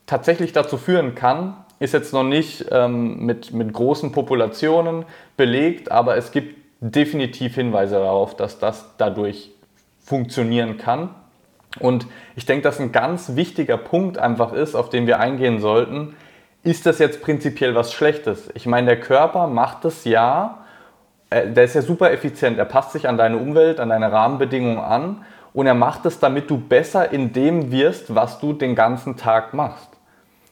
tatsächlich 0.07 0.51
dazu 0.51 0.77
führen 0.77 1.13
kann, 1.13 1.53
ist 1.79 1.93
jetzt 1.93 2.13
noch 2.13 2.23
nicht 2.23 2.65
ähm, 2.71 3.25
mit, 3.25 3.53
mit 3.53 3.71
großen 3.71 4.11
Populationen 4.11 5.05
belegt, 5.38 5.91
aber 5.91 6.17
es 6.17 6.31
gibt 6.31 6.57
definitiv 6.79 7.55
Hinweise 7.55 7.95
darauf, 7.95 8.35
dass 8.35 8.59
das 8.59 8.85
dadurch 8.97 9.51
funktionieren 10.03 10.77
kann. 10.77 11.09
Und 11.79 12.07
ich 12.35 12.45
denke, 12.45 12.63
dass 12.63 12.79
ein 12.79 12.91
ganz 12.91 13.35
wichtiger 13.35 13.77
Punkt 13.77 14.17
einfach 14.17 14.53
ist, 14.53 14.75
auf 14.75 14.89
den 14.89 15.07
wir 15.07 15.19
eingehen 15.19 15.59
sollten, 15.59 16.15
ist 16.63 16.85
das 16.85 16.99
jetzt 16.99 17.21
prinzipiell 17.21 17.75
was 17.75 17.93
Schlechtes? 17.93 18.49
Ich 18.53 18.65
meine, 18.65 18.87
der 18.87 18.99
Körper 18.99 19.47
macht 19.47 19.85
das 19.85 20.05
ja, 20.05 20.59
äh, 21.29 21.47
der 21.47 21.63
ist 21.63 21.75
ja 21.75 21.81
super 21.81 22.11
effizient, 22.11 22.57
er 22.57 22.65
passt 22.65 22.91
sich 22.91 23.07
an 23.07 23.17
deine 23.17 23.37
Umwelt, 23.37 23.79
an 23.79 23.89
deine 23.89 24.11
Rahmenbedingungen 24.11 24.79
an 24.79 25.25
und 25.53 25.67
er 25.67 25.73
macht 25.73 26.05
es, 26.05 26.19
damit 26.19 26.49
du 26.49 26.57
besser 26.57 27.11
in 27.11 27.33
dem 27.33 27.71
wirst, 27.71 28.13
was 28.13 28.39
du 28.39 28.53
den 28.53 28.75
ganzen 28.75 29.17
Tag 29.17 29.53
machst. 29.53 29.89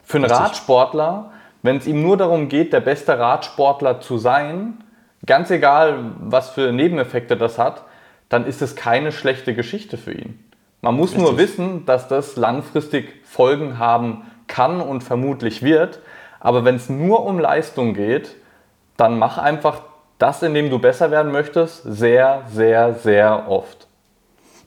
Für 0.04 0.18
einen. 0.18 0.26
Radsportler, 0.26 1.32
wenn 1.62 1.78
es 1.78 1.88
ihm 1.88 2.02
nur 2.02 2.18
darum 2.18 2.50
geht, 2.50 2.74
der 2.74 2.82
beste 2.82 3.20
Radsportler 3.20 4.02
zu 4.02 4.18
sein, 4.18 4.84
ganz 5.26 5.52
egal, 5.52 6.14
was 6.20 6.50
für 6.50 6.72
Nebeneffekte 6.72 7.38
das 7.38 7.58
hat, 7.58 7.84
dann 8.30 8.46
ist 8.46 8.62
es 8.62 8.76
keine 8.76 9.12
schlechte 9.12 9.54
Geschichte 9.54 9.98
für 9.98 10.14
ihn. 10.14 10.44
Man 10.82 10.96
muss 10.96 11.12
Richtig. 11.12 11.24
nur 11.24 11.38
wissen, 11.38 11.86
dass 11.86 12.08
das 12.08 12.38
langfristig 12.38 13.26
Folgen 13.26 13.80
haben 13.80 14.24
kann 14.50 14.82
und 14.82 15.02
vermutlich 15.02 15.64
wird. 15.64 16.02
Aber 16.42 16.66
wenn 16.66 16.76
es 16.76 16.90
nur 16.90 17.26
um 17.26 17.40
Leistung 17.40 17.94
geht, 17.94 18.36
dann 18.98 19.18
mach 19.18 19.38
einfach 19.38 19.84
das, 20.18 20.44
in 20.44 20.54
dem 20.54 20.70
du 20.70 20.80
besser 20.80 21.12
werden 21.12 21.32
möchtest, 21.32 21.84
sehr, 21.84 22.44
sehr, 22.52 22.96
sehr 22.96 23.50
oft. 23.50 23.88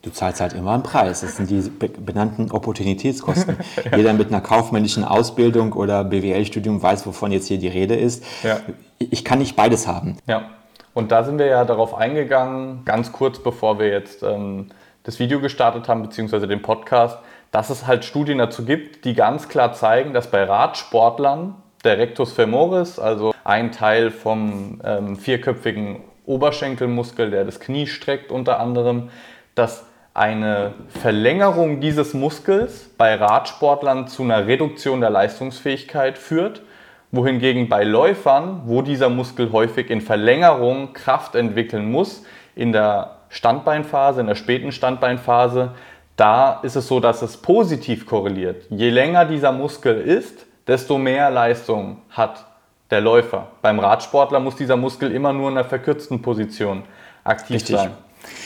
Du 0.00 0.10
zahlst 0.10 0.40
halt 0.40 0.54
immer 0.54 0.72
einen 0.72 0.82
Preis. 0.82 1.20
Das 1.20 1.36
sind 1.36 1.50
die 1.50 1.60
benannten 1.70 2.50
Opportunitätskosten. 2.50 3.56
Jeder 3.96 4.14
mit 4.14 4.28
einer 4.28 4.40
kaufmännischen 4.40 5.04
Ausbildung 5.04 5.74
oder 5.74 6.02
BWL-Studium 6.02 6.82
weiß, 6.82 7.06
wovon 7.06 7.30
jetzt 7.30 7.46
hier 7.46 7.58
die 7.58 7.68
Rede 7.68 7.94
ist. 7.94 8.24
Ja. 8.42 8.58
Ich 8.98 9.24
kann 9.24 9.38
nicht 9.38 9.54
beides 9.54 9.86
haben. 9.86 10.16
Ja, 10.26 10.50
und 10.94 11.12
da 11.12 11.22
sind 11.22 11.38
wir 11.38 11.46
ja 11.46 11.64
darauf 11.64 11.94
eingegangen, 11.94 12.84
ganz 12.84 13.12
kurz 13.12 13.38
bevor 13.38 13.78
wir 13.78 13.88
jetzt 13.88 14.22
ähm, 14.22 14.68
das 15.04 15.18
Video 15.18 15.40
gestartet 15.40 15.88
haben, 15.88 16.02
beziehungsweise 16.02 16.48
den 16.48 16.62
Podcast, 16.62 17.18
dass 17.52 17.70
es 17.70 17.86
halt 17.86 18.04
Studien 18.04 18.38
dazu 18.38 18.64
gibt, 18.64 19.04
die 19.04 19.14
ganz 19.14 19.48
klar 19.48 19.72
zeigen, 19.74 20.12
dass 20.12 20.30
bei 20.30 20.42
Radsportlern 20.42 21.54
der 21.84 21.98
Rectus 21.98 22.32
femoris, 22.32 22.98
also 22.98 23.34
ein 23.44 23.70
Teil 23.72 24.10
vom 24.10 24.80
ähm, 24.84 25.16
vierköpfigen 25.16 26.00
Oberschenkelmuskel, 26.24 27.30
der 27.30 27.44
das 27.44 27.60
Knie 27.60 27.86
streckt 27.86 28.32
unter 28.32 28.58
anderem, 28.58 29.10
dass 29.54 29.84
eine 30.14 30.74
Verlängerung 30.88 31.80
dieses 31.80 32.14
Muskels 32.14 32.90
bei 32.96 33.14
Radsportlern 33.14 34.08
zu 34.08 34.22
einer 34.22 34.46
Reduktion 34.46 35.00
der 35.00 35.10
Leistungsfähigkeit 35.10 36.18
führt, 36.18 36.62
wohingegen 37.10 37.68
bei 37.68 37.84
Läufern, 37.84 38.62
wo 38.64 38.82
dieser 38.82 39.10
Muskel 39.10 39.52
häufig 39.52 39.90
in 39.90 40.00
Verlängerung 40.00 40.92
Kraft 40.94 41.34
entwickeln 41.34 41.90
muss, 41.90 42.24
in 42.54 42.72
der 42.72 43.18
Standbeinphase, 43.28 44.20
in 44.20 44.26
der 44.26 44.34
späten 44.34 44.72
Standbeinphase, 44.72 45.74
da 46.22 46.60
ist 46.62 46.76
es 46.76 46.86
so, 46.86 47.00
dass 47.00 47.20
es 47.20 47.36
positiv 47.36 48.06
korreliert. 48.06 48.66
Je 48.70 48.90
länger 48.90 49.24
dieser 49.24 49.50
Muskel 49.50 50.00
ist, 50.00 50.46
desto 50.68 50.96
mehr 50.96 51.32
Leistung 51.32 52.00
hat 52.10 52.46
der 52.92 53.00
Läufer. 53.00 53.48
Beim 53.60 53.80
Radsportler 53.80 54.38
muss 54.38 54.54
dieser 54.54 54.76
Muskel 54.76 55.10
immer 55.10 55.32
nur 55.32 55.50
in 55.50 55.58
einer 55.58 55.64
verkürzten 55.64 56.22
Position 56.22 56.84
aktiv 57.24 57.56
Richtig. 57.56 57.74
sein. 57.74 57.90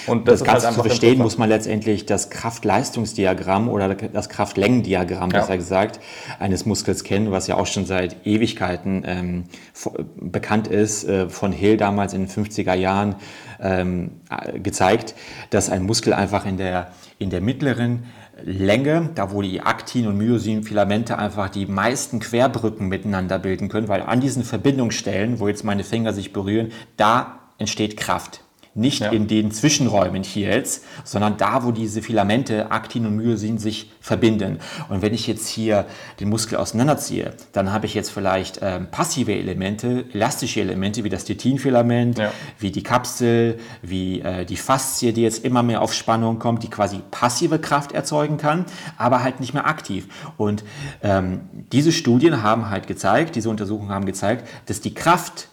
Und 0.06 0.28
das, 0.28 0.40
das 0.40 0.47
Ganze 0.47 0.66
halt 0.66 0.76
zu 0.76 0.83
verstehen, 0.83 1.18
muss 1.18 1.38
man 1.38 1.49
letztendlich 1.49 2.06
das 2.06 2.30
Kraft-Leistungsdiagramm 2.30 3.68
oder 3.68 3.95
das 3.95 4.28
Kraftlängendiagramm, 4.28 5.30
ja. 5.30 5.40
besser 5.40 5.56
gesagt, 5.56 6.00
eines 6.38 6.66
Muskels 6.66 7.04
kennen, 7.04 7.30
was 7.33 7.47
ja 7.47 7.56
auch 7.56 7.66
schon 7.66 7.87
seit 7.87 8.26
Ewigkeiten 8.26 9.02
ähm, 9.06 9.45
bekannt 10.16 10.68
ist, 10.68 11.04
äh, 11.04 11.28
von 11.28 11.52
Hill 11.52 11.76
damals 11.76 12.14
in 12.14 12.26
den 12.26 12.30
50er 12.30 12.75
Jahren 12.75 13.16
ähm, 13.61 14.12
gezeigt, 14.62 15.14
dass 15.50 15.71
ein 15.71 15.83
Muskel 15.83 16.12
einfach 16.12 16.47
in 16.47 16.56
der, 16.56 16.92
in 17.18 17.30
der 17.30 17.40
mittleren 17.40 18.04
Länge, 18.42 19.11
da 19.14 19.33
wo 19.33 19.40
die 19.40 19.62
Aktin- 19.62 20.06
und 20.06 20.18
Myosin-Filamente 20.18 21.18
einfach 21.18 21.49
die 21.49 21.66
meisten 21.66 22.21
Querbrücken 22.21 22.87
miteinander 22.88 23.38
bilden 23.38 23.68
können, 23.68 23.88
weil 23.88 24.02
an 24.02 24.21
diesen 24.21 24.45
Verbindungsstellen, 24.45 25.40
wo 25.40 25.49
jetzt 25.49 25.64
meine 25.64 25.85
Finger 25.85 26.12
sich 26.12 26.33
berühren, 26.33 26.73
da 26.97 27.40
entsteht 27.59 27.97
Kraft. 27.97 28.42
Nicht 28.76 29.00
ja. 29.00 29.11
in 29.11 29.26
den 29.26 29.50
Zwischenräumen 29.50 30.23
hier 30.23 30.50
jetzt, 30.50 30.85
sondern 31.02 31.38
da, 31.38 31.64
wo 31.64 31.73
diese 31.73 32.02
Filamente, 32.02 32.71
Aktin 32.71 33.06
und 33.06 33.16
Myosin, 33.16 33.56
sich 33.56 33.90
verbinden. 34.00 34.59
Und 34.90 35.00
wenn 35.00 35.14
ich 35.14 35.26
jetzt 35.26 35.49
hier 35.49 35.87
den 36.21 36.28
Muskel 36.28 36.59
auseinanderziehe, 36.59 37.33
dann 37.52 37.73
habe 37.73 37.87
ich 37.87 37.95
jetzt 37.95 38.11
vielleicht 38.11 38.61
ähm, 38.61 38.88
passive 38.90 39.33
Elemente, 39.35 40.04
elastische 40.12 40.61
Elemente, 40.61 41.04
wie 41.04 41.09
das 41.09 41.25
Titinfilament, 41.25 42.18
ja. 42.18 42.33
wie 42.59 42.71
die 42.71 42.83
Kapsel, 42.83 43.59
wie 43.80 44.21
äh, 44.21 44.45
die 44.45 44.59
Faszie, 44.59 45.14
die 45.14 45.23
jetzt 45.23 45.42
immer 45.42 45.62
mehr 45.62 45.80
auf 45.80 45.95
Spannung 45.95 46.38
kommt, 46.38 46.62
die 46.62 46.68
quasi 46.68 47.00
passive 47.11 47.59
Kraft 47.59 47.92
erzeugen 47.92 48.37
kann, 48.37 48.66
aber 48.99 49.23
halt 49.23 49.40
nicht 49.40 49.54
mehr 49.54 49.66
aktiv. 49.66 50.06
Und 50.37 50.64
ähm, 51.02 51.40
diese 51.73 51.92
Studien 51.92 52.42
haben 52.42 52.68
halt 52.68 52.87
gezeigt, 52.87 53.37
diese 53.37 53.49
Untersuchungen 53.49 53.90
haben 53.90 54.04
gezeigt, 54.04 54.47
dass 54.66 54.83
die 54.83 54.95
Kraft 54.95 55.49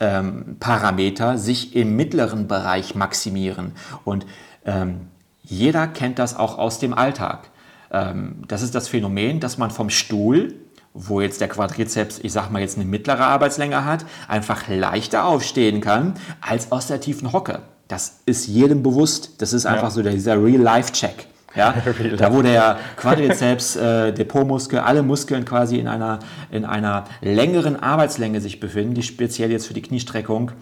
ähm, 0.00 0.56
Parameter 0.58 1.38
sich 1.38 1.76
im 1.76 1.94
mittleren 1.94 2.48
Bereich 2.48 2.94
maximieren. 2.94 3.72
Und 4.04 4.26
ähm, 4.64 5.08
jeder 5.42 5.86
kennt 5.86 6.18
das 6.18 6.36
auch 6.36 6.58
aus 6.58 6.78
dem 6.78 6.94
Alltag. 6.94 7.50
Ähm, 7.92 8.42
das 8.48 8.62
ist 8.62 8.74
das 8.74 8.88
Phänomen, 8.88 9.40
dass 9.40 9.58
man 9.58 9.70
vom 9.70 9.90
Stuhl, 9.90 10.54
wo 10.94 11.20
jetzt 11.20 11.40
der 11.40 11.48
Quadrizeps, 11.48 12.18
ich 12.18 12.32
sag 12.32 12.50
mal 12.50 12.60
jetzt 12.60 12.76
eine 12.76 12.84
mittlere 12.84 13.24
Arbeitslänge 13.24 13.84
hat, 13.84 14.04
einfach 14.26 14.68
leichter 14.68 15.24
aufstehen 15.24 15.80
kann 15.80 16.14
als 16.40 16.72
aus 16.72 16.88
der 16.88 17.00
tiefen 17.00 17.32
Hocke. 17.32 17.60
Das 17.86 18.20
ist 18.26 18.46
jedem 18.46 18.82
bewusst. 18.82 19.42
Das 19.42 19.52
ist 19.52 19.66
einfach 19.66 19.84
ja. 19.84 19.90
so 19.90 20.02
dieser 20.02 20.42
Real-Life-Check. 20.42 21.26
Ja, 21.54 21.74
da 22.16 22.32
wo 22.32 22.42
der 22.42 22.78
Quadrizeps, 22.96 23.76
äh, 23.76 24.12
der 24.12 24.24
Po-Muskel, 24.24 24.78
alle 24.78 25.02
Muskeln 25.02 25.44
quasi 25.44 25.78
in 25.78 25.88
einer, 25.88 26.20
in 26.50 26.64
einer 26.64 27.04
längeren 27.20 27.76
Arbeitslänge 27.76 28.40
sich 28.40 28.60
befinden, 28.60 28.94
die 28.94 29.02
speziell 29.02 29.50
jetzt 29.50 29.66
für 29.66 29.74
die 29.74 29.82
Kniestreckung 29.82 30.52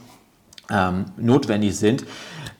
ähm, 0.70 1.06
notwendig 1.16 1.76
sind, 1.76 2.04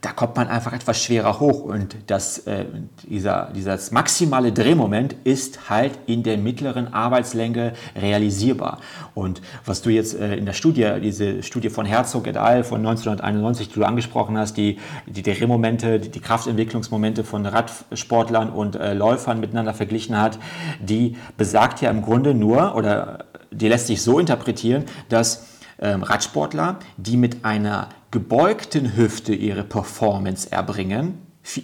da 0.00 0.12
kommt 0.12 0.36
man 0.36 0.46
einfach 0.46 0.72
etwas 0.72 1.02
schwerer 1.02 1.40
hoch 1.40 1.62
und 1.64 1.96
das, 2.06 2.38
äh, 2.46 2.66
dieser, 3.08 3.50
dieses 3.54 3.90
maximale 3.90 4.52
Drehmoment 4.52 5.16
ist 5.24 5.68
halt 5.68 5.98
in 6.06 6.22
der 6.22 6.38
mittleren 6.38 6.92
Arbeitslänge 6.92 7.72
realisierbar. 7.96 8.78
Und 9.14 9.42
was 9.64 9.82
du 9.82 9.90
jetzt 9.90 10.14
äh, 10.14 10.36
in 10.36 10.46
der 10.46 10.52
Studie, 10.52 10.88
diese 11.02 11.42
Studie 11.42 11.68
von 11.68 11.84
Herzog 11.84 12.28
et 12.28 12.36
al. 12.36 12.62
von 12.62 12.78
1991, 12.78 13.70
die 13.70 13.74
du 13.74 13.84
angesprochen 13.84 14.38
hast, 14.38 14.56
die, 14.56 14.78
die 15.06 15.22
Drehmomente, 15.22 15.98
die, 15.98 16.10
die 16.10 16.20
Kraftentwicklungsmomente 16.20 17.24
von 17.24 17.44
Radsportlern 17.44 18.50
und 18.50 18.76
äh, 18.76 18.94
Läufern 18.94 19.40
miteinander 19.40 19.74
verglichen 19.74 20.20
hat, 20.20 20.38
die 20.80 21.16
besagt 21.36 21.80
ja 21.80 21.90
im 21.90 22.02
Grunde 22.02 22.34
nur, 22.34 22.76
oder 22.76 23.24
die 23.50 23.66
lässt 23.66 23.88
sich 23.88 24.00
so 24.02 24.20
interpretieren, 24.20 24.84
dass 25.08 25.46
ähm, 25.80 26.02
Radsportler, 26.02 26.78
die 26.96 27.16
mit 27.16 27.44
einer 27.44 27.88
gebeugten 28.10 28.96
Hüfte 28.96 29.34
ihre 29.34 29.64
Performance 29.64 30.50
erbringen, 30.50 31.18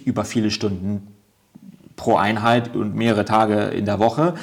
über 0.05 0.25
viele 0.25 0.51
Stunden 0.51 1.15
pro 1.95 2.15
Einheit 2.15 2.75
und 2.75 2.95
mehrere 2.95 3.25
Tage 3.25 3.55
in 3.65 3.85
der 3.85 3.99
Woche, 3.99 4.35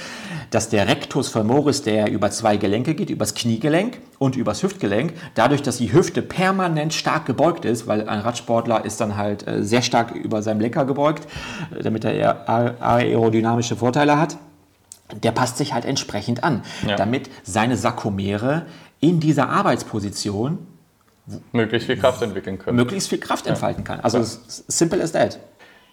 dass 0.51 0.69
der 0.69 0.89
Rectus 0.89 1.29
femoris, 1.29 1.83
der 1.83 2.11
über 2.11 2.31
zwei 2.31 2.57
Gelenke 2.57 2.95
geht, 2.95 3.11
übers 3.11 3.35
Kniegelenk 3.35 3.99
und 4.19 4.37
übers 4.37 4.63
Hüftgelenk, 4.63 5.15
dadurch, 5.35 5.63
dass 5.63 5.79
die 5.79 5.93
Hüfte 5.93 6.23
permanent 6.23 6.95
stark 6.95 7.27
gebeugt 7.27 7.65
ist, 7.65 7.87
weil 7.87 8.09
ein 8.09 8.21
Radsportler 8.21 8.85
ist 8.85 9.01
dann 9.01 9.17
halt 9.17 9.47
äh, 9.47 9.63
sehr 9.63 9.83
stark 9.83 10.13
über 10.15 10.43
seinem 10.43 10.61
Lenker 10.61 10.85
gebeugt, 10.85 11.27
äh, 11.79 11.83
damit 11.83 12.05
er 12.05 12.49
aerodynamische 12.49 13.77
Vorteile 13.77 14.19
hat, 14.19 14.37
der 15.23 15.33
passt 15.33 15.59
sich 15.59 15.75
halt 15.75 15.85
entsprechend 15.85 16.43
an, 16.45 16.63
ja. 16.87 16.97
damit 16.97 17.29
seine 17.43 17.77
Sarkomere 17.77 18.67
in 19.01 19.21
dieser 19.21 19.51
Arbeitsposition 19.51 20.59
möglichst 21.53 21.87
viel 21.87 21.97
Kraft 21.97 22.23
entwickeln 22.23 22.59
können. 22.59 22.77
Möglichst 22.77 23.09
viel 23.09 23.21
Kraft 23.21 23.47
entfalten 23.47 23.85
kann. 23.85 24.01
Also 24.01 24.19
ja. 24.19 24.25
simple 24.25 25.03
as 25.03 25.13
that. 25.13 25.39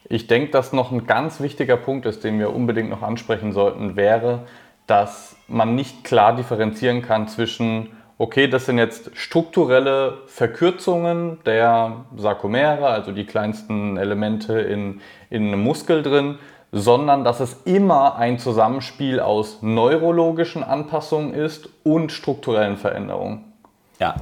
Ich 0.08 0.28
denke, 0.28 0.52
dass 0.52 0.74
noch 0.74 0.92
ein 0.92 1.06
ganz 1.06 1.40
wichtiger 1.40 1.78
Punkt 1.78 2.06
ist, 2.06 2.24
den 2.24 2.40
wir 2.40 2.54
unbedingt 2.54 2.90
noch 2.90 3.04
ansprechen 3.04 3.52
sollten, 3.52 3.96
wäre, 3.96 4.48
dass 4.88 5.36
man 5.48 5.76
nicht 5.76 6.04
klar 6.04 6.36
differenzieren 6.36 7.04
kann 7.04 7.28
zwischen, 7.28 7.90
okay, 8.18 8.48
das 8.48 8.66
sind 8.66 8.80
jetzt 8.80 9.12
strukturelle 9.16 10.20
Verkürzungen 10.26 11.40
der 11.46 12.06
Sarkomere, 12.18 12.88
also 12.88 13.12
die 13.12 13.26
kleinsten 13.26 13.98
Elemente 13.98 14.60
in, 14.60 15.02
in 15.30 15.48
einem 15.48 15.62
Muskel 15.62 16.02
drin, 16.02 16.40
sondern 16.72 17.24
dass 17.24 17.40
es 17.40 17.62
immer 17.66 18.16
ein 18.16 18.40
Zusammenspiel 18.40 19.20
aus 19.20 19.62
neurologischen 19.62 20.64
Anpassungen 20.64 21.34
ist 21.34 21.70
und 21.84 22.12
strukturellen 22.12 22.78
Veränderungen. 22.78 23.54
Ja. 24.00 24.16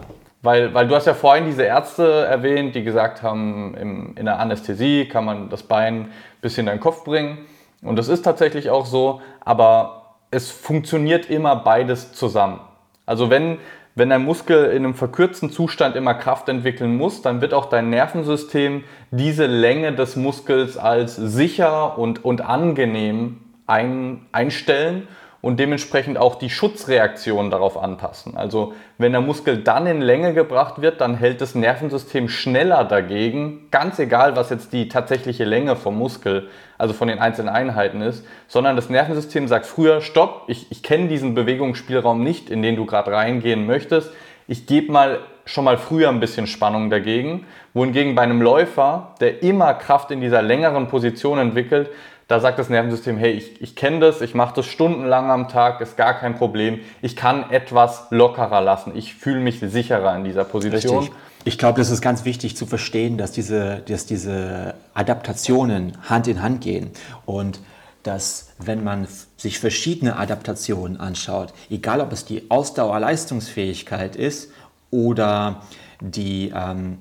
Weil, 0.48 0.74
weil 0.74 0.88
du 0.88 0.96
hast 0.96 1.06
ja 1.06 1.14
vorhin 1.14 1.44
diese 1.44 1.64
Ärzte 1.64 2.24
erwähnt, 2.24 2.74
die 2.74 2.82
gesagt 2.82 3.22
haben, 3.22 3.76
im, 3.76 4.16
in 4.16 4.24
der 4.24 4.40
Anästhesie 4.40 5.04
kann 5.04 5.26
man 5.26 5.50
das 5.50 5.62
Bein 5.62 6.04
ein 6.04 6.12
bisschen 6.40 6.68
in 6.68 6.76
den 6.76 6.80
Kopf 6.80 7.04
bringen. 7.04 7.40
Und 7.82 7.98
das 7.98 8.08
ist 8.08 8.22
tatsächlich 8.22 8.70
auch 8.70 8.86
so, 8.86 9.20
aber 9.42 10.16
es 10.32 10.50
funktioniert 10.50 11.30
immer 11.30 11.58
beides 11.58 12.14
zusammen. 12.14 12.62
Also 13.06 13.30
wenn, 13.30 13.58
wenn 13.96 14.10
dein 14.10 14.24
Muskel 14.24 14.72
in 14.72 14.86
einem 14.86 14.94
verkürzten 14.94 15.52
Zustand 15.52 15.98
immer 15.98 16.14
Kraft 16.14 16.48
entwickeln 16.48 16.96
muss, 16.96 17.22
dann 17.22 17.42
wird 17.42 17.54
auch 17.54 17.66
dein 17.66 17.90
Nervensystem 17.90 18.86
diese 19.12 19.48
Länge 19.48 19.92
des 19.96 20.16
Muskels 20.16 20.78
als 20.78 21.18
sicher 21.18 21.98
und, 21.98 22.24
und 22.24 22.40
angenehm 22.40 23.42
ein, 23.66 24.26
einstellen 24.32 25.10
und 25.48 25.62
dementsprechend 25.62 26.18
auch 26.18 26.36
die 26.36 26.50
Schutzreaktion 26.50 27.50
darauf 27.50 27.82
anpassen. 27.82 28.36
Also 28.36 28.74
wenn 28.98 29.14
der 29.14 29.22
Muskel 29.22 29.64
dann 29.64 29.88
in 29.88 30.02
Länge 30.02 30.34
gebracht 30.34 30.82
wird, 30.82 31.00
dann 31.00 31.16
hält 31.16 31.40
das 31.40 31.56
Nervensystem 31.56 32.28
schneller 32.28 32.84
dagegen, 32.84 33.70
ganz 33.72 33.98
egal, 33.98 34.36
was 34.36 34.50
jetzt 34.50 34.74
die 34.74 34.90
tatsächliche 34.90 35.46
Länge 35.46 35.78
vom 35.78 35.98
Muskel, 35.98 36.50
also 36.78 36.94
von 36.94 37.08
den 37.08 37.20
einzelnen 37.20 37.48
Einheiten 37.48 38.02
ist, 38.02 38.26
sondern 38.50 38.76
das 38.76 38.90
Nervensystem 38.90 39.48
sagt 39.48 39.66
früher, 39.66 40.02
stopp, 40.02 40.44
ich, 40.48 40.70
ich 40.70 40.84
kenne 40.84 41.08
diesen 41.08 41.34
Bewegungsspielraum 41.34 42.22
nicht, 42.22 42.50
in 42.50 42.62
den 42.62 42.76
du 42.76 42.86
gerade 42.86 43.14
reingehen 43.14 43.66
möchtest, 43.66 44.12
ich 44.50 44.68
gebe 44.68 44.92
mal 44.92 45.20
schon 45.46 45.64
mal 45.64 45.78
früher 45.78 46.10
ein 46.10 46.20
bisschen 46.20 46.48
Spannung 46.48 46.90
dagegen, 46.90 47.46
wohingegen 47.74 48.16
bei 48.16 48.24
einem 48.24 48.42
Läufer, 48.42 49.16
der 49.22 49.44
immer 49.44 49.74
Kraft 49.76 50.12
in 50.12 50.20
dieser 50.20 50.42
längeren 50.42 50.90
Position 50.90 51.40
entwickelt, 51.40 51.90
da 52.28 52.42
sagt 52.42 52.60
das 52.60 52.70
Nervensystem, 52.70 53.18
hey, 53.18 53.32
ich, 53.32 53.62
ich 53.62 53.76
kenne 53.76 54.00
das, 54.00 54.22
ich 54.22 54.36
mache 54.36 54.56
das 54.56 54.66
stundenlang 54.66 55.32
am 55.32 55.48
Tag, 55.48 55.80
ist 55.80 55.96
gar 55.96 56.14
kein 56.14 56.36
Problem. 56.36 56.82
Ich 57.02 57.16
kann 57.16 57.50
etwas 57.52 58.08
lockerer 58.10 58.60
lassen. 58.62 58.92
Ich 58.96 59.16
fühle 59.16 59.40
mich 59.40 59.60
sicherer 59.62 60.16
in 60.16 60.26
dieser 60.26 60.44
Position. 60.44 61.00
Richtig. 61.00 61.16
Ich 61.46 61.58
glaube, 61.58 61.80
das 61.80 61.90
ist 61.90 62.02
ganz 62.02 62.26
wichtig 62.26 62.58
zu 62.58 62.66
verstehen, 62.66 63.18
dass 63.18 63.32
diese, 63.32 63.78
dass 63.88 64.06
diese 64.06 64.74
Adaptationen 64.94 65.98
Hand 66.10 66.28
in 66.28 66.42
Hand 66.42 66.60
gehen. 66.60 66.92
Und 67.26 67.62
dass 68.04 68.50
wenn 68.58 68.84
man 68.84 69.08
sich 69.38 69.60
verschiedene 69.60 70.18
Adaptationen 70.18 71.00
anschaut, 71.00 71.54
egal 71.70 72.02
ob 72.02 72.12
es 72.12 72.26
die 72.26 72.52
Ausdauerleistungsfähigkeit 72.52 74.18
ist 74.18 74.52
oder 74.92 75.62
die 76.02 76.52
ähm, 76.54 76.98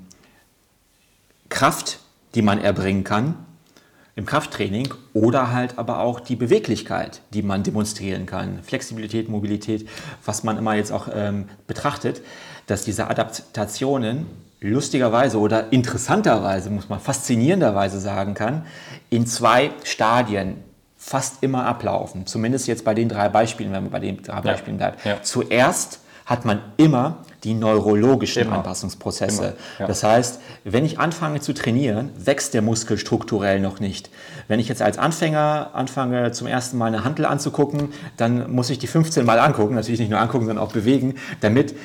Kraft, 1.48 1.98
die 2.36 2.42
man 2.42 2.60
erbringen 2.60 3.02
kann, 3.02 3.34
im 4.16 4.24
Krafttraining 4.24 4.92
oder 5.12 5.52
halt 5.52 5.78
aber 5.78 6.00
auch 6.00 6.20
die 6.20 6.36
Beweglichkeit, 6.36 7.20
die 7.34 7.42
man 7.42 7.62
demonstrieren 7.62 8.24
kann, 8.24 8.60
Flexibilität, 8.62 9.28
Mobilität, 9.28 9.88
was 10.24 10.42
man 10.42 10.56
immer 10.56 10.74
jetzt 10.74 10.90
auch 10.90 11.08
ähm, 11.14 11.48
betrachtet, 11.66 12.22
dass 12.66 12.82
diese 12.82 13.08
Adaptationen 13.08 14.26
lustigerweise 14.60 15.38
oder 15.38 15.70
interessanterweise, 15.70 16.70
muss 16.70 16.88
man 16.88 16.98
faszinierenderweise 16.98 18.00
sagen 18.00 18.32
kann, 18.32 18.64
in 19.10 19.26
zwei 19.26 19.70
Stadien 19.84 20.56
fast 20.96 21.42
immer 21.42 21.66
ablaufen. 21.66 22.26
Zumindest 22.26 22.66
jetzt 22.66 22.84
bei 22.84 22.94
den 22.94 23.10
drei 23.10 23.28
Beispielen, 23.28 23.70
wenn 23.72 23.84
man 23.84 23.92
bei 23.92 24.00
den 24.00 24.22
drei 24.22 24.40
Beispielen 24.40 24.78
bleibt. 24.78 25.04
Ja. 25.04 25.22
Zuerst 25.22 26.00
hat 26.24 26.44
man 26.46 26.60
immer 26.78 27.18
die 27.46 27.54
neurologischen 27.54 28.42
immer. 28.42 28.56
Anpassungsprozesse. 28.56 29.54
Ja. 29.78 29.86
Das 29.86 30.02
heißt, 30.02 30.40
wenn 30.64 30.84
ich 30.84 30.98
anfange 30.98 31.40
zu 31.40 31.54
trainieren, 31.54 32.10
wächst 32.18 32.54
der 32.54 32.60
Muskel 32.60 32.98
strukturell 32.98 33.60
noch 33.60 33.78
nicht. 33.78 34.10
Wenn 34.48 34.58
ich 34.58 34.68
jetzt 34.68 34.82
als 34.82 34.98
Anfänger 34.98 35.70
anfange, 35.72 36.32
zum 36.32 36.48
ersten 36.48 36.76
Mal 36.76 36.86
eine 36.86 37.04
Handel 37.04 37.24
anzugucken, 37.24 37.92
dann 38.16 38.52
muss 38.52 38.68
ich 38.68 38.80
die 38.80 38.88
15 38.88 39.24
Mal 39.24 39.38
angucken, 39.38 39.76
natürlich 39.76 40.00
nicht 40.00 40.10
nur 40.10 40.18
angucken, 40.18 40.46
sondern 40.46 40.64
auch 40.64 40.72
bewegen, 40.72 41.14
damit 41.40 41.76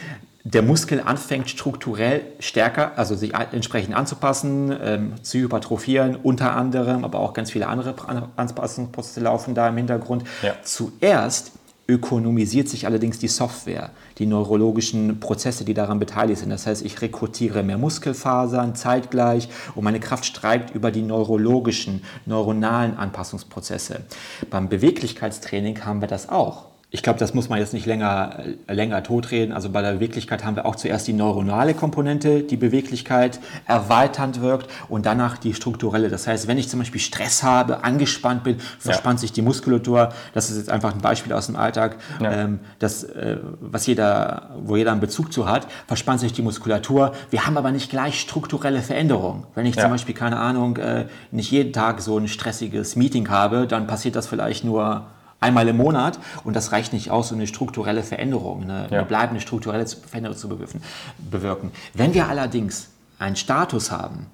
der 0.44 0.64
Muskel 0.64 1.00
anfängt 1.06 1.52
strukturell 1.52 2.22
stärker, 2.40 2.94
also 2.96 3.14
sich 3.16 3.36
entsprechend 3.36 3.96
anzupassen, 3.96 4.76
ähm, 4.82 5.14
zu 5.22 5.38
hypertrophieren, 5.38 6.16
unter 6.16 6.56
anderem, 6.56 7.06
aber 7.06 7.20
auch 7.20 7.34
ganz 7.34 7.52
viele 7.52 7.68
andere 7.68 7.94
Anpassungsprozesse 8.36 9.20
laufen 9.20 9.54
da 9.54 9.70
im 9.70 9.78
Hintergrund. 9.78 10.24
Ja. 10.42 10.56
Zuerst 10.64 11.52
ökonomisiert 11.92 12.70
sich 12.70 12.86
allerdings 12.86 13.20
die 13.20 13.28
Software, 13.28 13.90
die 14.18 14.26
neurologischen 14.26 15.20
Prozesse, 15.20 15.66
die 15.66 15.74
daran 15.74 16.00
beteiligt 16.00 16.40
sind. 16.40 16.50
Das 16.50 16.66
heißt, 16.66 16.86
ich 16.86 17.02
rekrutiere 17.02 17.64
mehr 17.64 17.78
Muskelfasern 17.78 18.76
zeitgleich 18.76 19.50
und 19.76 19.84
meine 19.84 20.00
Kraft 20.00 20.26
steigt 20.26 20.74
über 20.74 20.90
die 20.92 21.02
neurologischen, 21.02 22.04
neuronalen 22.26 22.96
Anpassungsprozesse. 22.96 24.02
Beim 24.50 24.70
Beweglichkeitstraining 24.70 25.84
haben 25.84 26.00
wir 26.00 26.08
das 26.08 26.30
auch 26.30 26.71
ich 26.94 27.04
glaube, 27.04 27.20
das 27.20 27.34
muss 27.34 27.48
man 27.48 27.58
jetzt 27.58 27.72
nicht 27.72 27.86
länger, 27.86 28.40
äh, 28.68 28.74
länger 28.74 29.02
totreden. 29.02 29.54
Also 29.54 29.70
bei 29.70 29.82
der 29.82 29.94
Beweglichkeit 29.94 30.44
haben 30.44 30.58
wir 30.58 30.66
auch 30.66 30.76
zuerst 30.76 31.08
die 31.08 31.14
neuronale 31.14 31.74
Komponente, 31.74 32.44
die 32.44 32.58
Beweglichkeit 32.58 33.40
erweiternd 33.66 34.42
wirkt 34.42 34.70
und 34.90 35.06
danach 35.06 35.38
die 35.38 35.54
strukturelle. 35.54 36.10
Das 36.10 36.28
heißt, 36.28 36.48
wenn 36.48 36.58
ich 36.58 36.68
zum 36.68 36.80
Beispiel 36.80 37.00
Stress 37.00 37.44
habe, 37.44 37.86
angespannt 37.86 38.44
bin, 38.44 38.60
verspannt 38.78 39.20
ja. 39.20 39.22
sich 39.22 39.32
die 39.32 39.42
Muskulatur. 39.42 40.10
Das 40.34 40.50
ist 40.50 40.58
jetzt 40.58 40.70
einfach 40.70 40.94
ein 40.94 41.00
Beispiel 41.00 41.32
aus 41.32 41.46
dem 41.46 41.56
Alltag, 41.56 41.96
ja. 42.20 42.30
ähm, 42.30 42.60
das, 42.80 43.06
äh, 43.06 43.38
was 43.62 43.88
jeder, 43.88 44.50
wo 44.62 44.76
jeder 44.76 44.92
einen 44.92 45.00
Bezug 45.00 45.32
zu 45.32 45.48
hat, 45.48 45.68
verspannt 45.88 46.20
sich 46.20 46.34
die 46.34 46.42
Muskulatur. 46.42 47.14
Wir 47.30 47.48
haben 47.48 47.56
aber 47.56 47.72
nicht 47.72 47.90
gleich 47.90 48.20
strukturelle 48.20 48.82
Veränderungen. 48.82 49.46
Wenn 49.56 49.66
ich 49.66 49.76
ja. 49.76 49.84
zum 49.84 49.92
Beispiel, 49.92 50.14
keine 50.14 50.38
Ahnung, 50.38 50.76
äh, 50.76 51.06
nicht 51.32 51.52
jeden 51.52 51.72
Tag 51.72 52.02
so 52.02 52.18
ein 52.18 52.28
stressiges 52.28 52.98
Meeting 52.98 53.30
habe, 53.30 53.66
dann 53.66 53.88
passiert 53.88 54.18
das 54.18 54.28
vielleicht 54.28 54.66
nur 54.66 55.06
einmal 55.42 55.68
im 55.68 55.78
Monat 55.78 56.20
und 56.46 56.56
das 56.56 56.72
reicht 56.72 56.94
nicht 56.94 57.12
aus, 57.12 57.32
um 57.32 57.40
eine 57.40 57.48
strukturelle 57.48 58.04
Veränderung, 58.04 58.64
eine, 58.64 58.88
ja. 58.90 59.00
eine 59.00 59.06
bleibende 59.06 59.42
strukturelle 59.42 59.86
Veränderung 59.86 60.38
zu 60.38 60.48
bewirken. 60.48 61.72
Wenn 61.94 62.14
wir 62.14 62.30
allerdings 62.30 62.90
einen 63.20 63.36
Status 63.36 63.92
haben, 63.92 64.28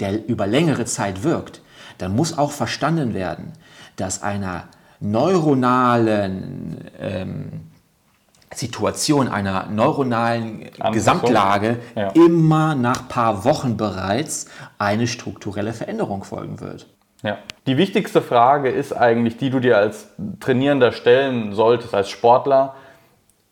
der 0.00 0.26
über 0.26 0.46
längere 0.46 0.86
Zeit 0.86 1.22
wirkt, 1.22 1.60
dann 1.98 2.14
muss 2.14 2.38
auch 2.38 2.50
verstanden 2.50 3.14
werden, 3.14 3.52
dass 3.96 4.22
einer 4.22 4.64
neuronalen 5.00 6.90
ähm, 6.98 7.60
Situation, 8.54 9.28
einer 9.28 9.66
neuronalen 9.66 10.64
Anpassung. 10.64 10.92
Gesamtlage 10.92 11.78
ja. 11.96 12.08
immer 12.10 12.74
nach 12.74 13.02
ein 13.02 13.08
paar 13.08 13.44
Wochen 13.44 13.76
bereits 13.76 14.46
eine 14.78 15.06
strukturelle 15.06 15.72
Veränderung 15.72 16.24
folgen 16.24 16.60
wird. 16.60 16.86
Ja. 17.24 17.38
Die 17.66 17.78
wichtigste 17.78 18.20
Frage 18.20 18.68
ist 18.68 18.92
eigentlich, 18.92 19.38
die 19.38 19.48
du 19.48 19.58
dir 19.58 19.78
als 19.78 20.10
Trainierender 20.40 20.92
stellen 20.92 21.54
solltest, 21.54 21.94
als 21.94 22.10
Sportler. 22.10 22.74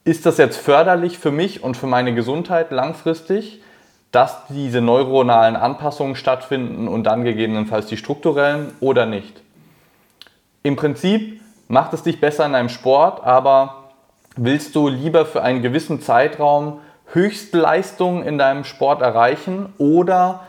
Ist 0.04 0.26
das 0.26 0.36
jetzt 0.36 0.58
förderlich 0.58 1.18
für 1.18 1.30
mich 1.30 1.64
und 1.64 1.76
für 1.76 1.86
meine 1.86 2.14
Gesundheit 2.14 2.70
langfristig, 2.70 3.62
dass 4.10 4.46
diese 4.48 4.82
neuronalen 4.82 5.56
Anpassungen 5.56 6.16
stattfinden 6.16 6.86
und 6.86 7.04
dann 7.04 7.24
gegebenenfalls 7.24 7.86
die 7.86 7.96
strukturellen 7.96 8.72
oder 8.80 9.06
nicht? 9.06 9.40
Im 10.62 10.76
Prinzip 10.76 11.40
macht 11.68 11.94
es 11.94 12.02
dich 12.02 12.20
besser 12.20 12.44
in 12.44 12.54
einem 12.54 12.68
Sport, 12.68 13.24
aber 13.24 13.84
willst 14.36 14.76
du 14.76 14.88
lieber 14.88 15.24
für 15.24 15.42
einen 15.42 15.62
gewissen 15.62 16.02
Zeitraum 16.02 16.80
Höchstleistungen 17.06 18.22
in 18.22 18.36
deinem 18.36 18.64
Sport 18.64 19.00
erreichen 19.00 19.72
oder 19.78 20.40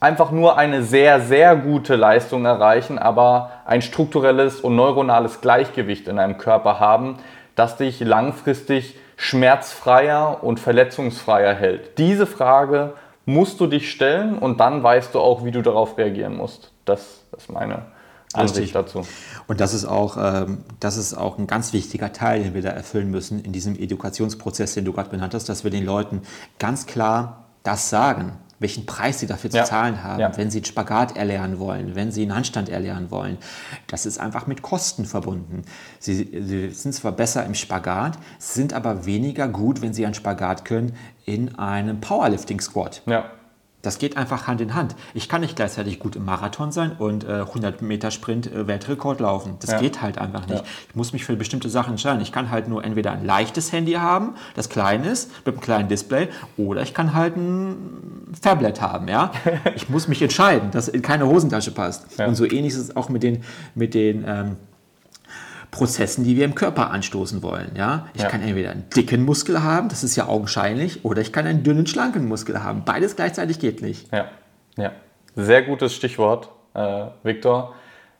einfach 0.00 0.30
nur 0.30 0.56
eine 0.56 0.82
sehr, 0.82 1.20
sehr 1.20 1.56
gute 1.56 1.96
Leistung 1.96 2.44
erreichen, 2.44 2.98
aber 2.98 3.50
ein 3.64 3.82
strukturelles 3.82 4.60
und 4.60 4.76
neuronales 4.76 5.40
Gleichgewicht 5.40 6.08
in 6.08 6.16
deinem 6.16 6.38
Körper 6.38 6.80
haben, 6.80 7.18
das 7.54 7.76
dich 7.76 8.00
langfristig 8.00 8.96
schmerzfreier 9.16 10.44
und 10.44 10.60
verletzungsfreier 10.60 11.54
hält. 11.54 11.98
Diese 11.98 12.26
Frage 12.26 12.94
musst 13.26 13.58
du 13.60 13.66
dich 13.66 13.90
stellen 13.90 14.38
und 14.38 14.60
dann 14.60 14.82
weißt 14.82 15.14
du 15.14 15.20
auch, 15.20 15.44
wie 15.44 15.50
du 15.50 15.62
darauf 15.62 15.98
reagieren 15.98 16.36
musst. 16.36 16.70
Das 16.84 17.24
ist 17.36 17.50
meine 17.50 17.82
Ansicht 18.32 18.74
dazu. 18.74 19.02
Und 19.48 19.60
das 19.60 19.74
ist, 19.74 19.86
auch, 19.86 20.16
ähm, 20.16 20.58
das 20.80 20.96
ist 20.96 21.14
auch 21.14 21.38
ein 21.38 21.46
ganz 21.46 21.72
wichtiger 21.72 22.12
Teil, 22.12 22.44
den 22.44 22.54
wir 22.54 22.62
da 22.62 22.70
erfüllen 22.70 23.10
müssen 23.10 23.40
in 23.40 23.52
diesem 23.52 23.76
Edukationsprozess, 23.76 24.74
den 24.74 24.84
du 24.84 24.92
gerade 24.92 25.10
benannt 25.10 25.34
hast, 25.34 25.48
dass 25.48 25.64
wir 25.64 25.70
den 25.70 25.84
Leuten 25.84 26.22
ganz 26.58 26.86
klar 26.86 27.46
das 27.64 27.90
sagen 27.90 28.38
welchen 28.60 28.86
Preis 28.86 29.20
sie 29.20 29.26
dafür 29.26 29.50
ja. 29.50 29.64
zu 29.64 29.70
zahlen 29.70 30.02
haben, 30.02 30.20
ja. 30.20 30.36
wenn 30.36 30.50
sie 30.50 30.58
einen 30.58 30.64
Spagat 30.64 31.16
erlernen 31.16 31.58
wollen, 31.58 31.94
wenn 31.94 32.10
sie 32.10 32.22
einen 32.22 32.34
Handstand 32.34 32.68
erlernen 32.68 33.10
wollen. 33.10 33.38
Das 33.86 34.06
ist 34.06 34.18
einfach 34.18 34.46
mit 34.46 34.62
Kosten 34.62 35.04
verbunden. 35.04 35.62
Sie, 35.98 36.14
sie 36.14 36.70
sind 36.70 36.92
zwar 36.92 37.12
besser 37.12 37.44
im 37.44 37.54
Spagat, 37.54 38.18
sind 38.38 38.72
aber 38.72 39.06
weniger 39.06 39.48
gut, 39.48 39.80
wenn 39.82 39.94
sie 39.94 40.04
einen 40.04 40.14
Spagat 40.14 40.64
können, 40.64 40.94
in 41.24 41.58
einem 41.58 42.00
Powerlifting-Squat. 42.00 43.02
Ja. 43.06 43.30
Das 43.82 43.98
geht 43.98 44.16
einfach 44.16 44.48
Hand 44.48 44.60
in 44.60 44.74
Hand. 44.74 44.96
Ich 45.14 45.28
kann 45.28 45.40
nicht 45.40 45.54
gleichzeitig 45.54 46.00
gut 46.00 46.16
im 46.16 46.24
Marathon 46.24 46.72
sein 46.72 46.92
und 46.98 47.22
äh, 47.22 47.42
100 47.42 47.80
Meter 47.80 48.10
Sprint 48.10 48.52
äh, 48.52 48.66
Weltrekord 48.66 49.20
laufen. 49.20 49.56
Das 49.60 49.70
ja. 49.70 49.78
geht 49.78 50.02
halt 50.02 50.18
einfach 50.18 50.48
nicht. 50.48 50.64
Ja. 50.64 50.70
Ich 50.88 50.96
muss 50.96 51.12
mich 51.12 51.24
für 51.24 51.36
bestimmte 51.36 51.68
Sachen 51.68 51.90
entscheiden. 51.90 52.20
Ich 52.20 52.32
kann 52.32 52.50
halt 52.50 52.66
nur 52.66 52.82
entweder 52.82 53.12
ein 53.12 53.24
leichtes 53.24 53.70
Handy 53.70 53.92
haben, 53.92 54.34
das 54.56 54.68
klein 54.68 55.04
ist, 55.04 55.30
mit 55.46 55.54
einem 55.54 55.60
kleinen 55.60 55.88
Display, 55.88 56.28
oder 56.56 56.82
ich 56.82 56.92
kann 56.92 57.14
halt 57.14 57.36
ein 57.36 58.34
Tablet 58.42 58.80
haben. 58.80 59.06
Ja? 59.06 59.30
ich 59.76 59.88
muss 59.88 60.08
mich 60.08 60.20
entscheiden, 60.22 60.72
dass 60.72 60.88
in 60.88 61.02
keine 61.02 61.26
Hosentasche 61.26 61.70
passt. 61.70 62.18
Ja. 62.18 62.26
Und 62.26 62.34
so 62.34 62.44
ähnlich 62.44 62.72
ist 62.72 62.80
es 62.80 62.96
auch 62.96 63.08
mit 63.08 63.22
den, 63.22 63.44
mit 63.76 63.94
den 63.94 64.24
ähm, 64.26 64.56
Prozessen, 65.78 66.24
die 66.24 66.36
wir 66.36 66.44
im 66.44 66.54
Körper 66.54 66.90
anstoßen 66.90 67.42
wollen. 67.42 67.72
Ja? 67.76 68.08
Ich 68.14 68.22
ja. 68.22 68.28
kann 68.28 68.42
entweder 68.42 68.70
einen 68.70 68.88
dicken 68.90 69.24
Muskel 69.24 69.62
haben, 69.62 69.88
das 69.88 70.04
ist 70.04 70.16
ja 70.16 70.26
augenscheinlich, 70.26 71.04
oder 71.04 71.22
ich 71.22 71.32
kann 71.32 71.46
einen 71.46 71.62
dünnen, 71.62 71.86
schlanken 71.86 72.26
Muskel 72.26 72.62
haben. 72.62 72.82
Beides 72.84 73.16
gleichzeitig 73.16 73.58
geht 73.58 73.80
nicht. 73.80 74.12
Ja, 74.12 74.26
ja. 74.76 74.92
Sehr 75.36 75.62
gutes 75.62 75.94
Stichwort, 75.94 76.50
äh, 76.74 77.06
Viktor. 77.22 77.74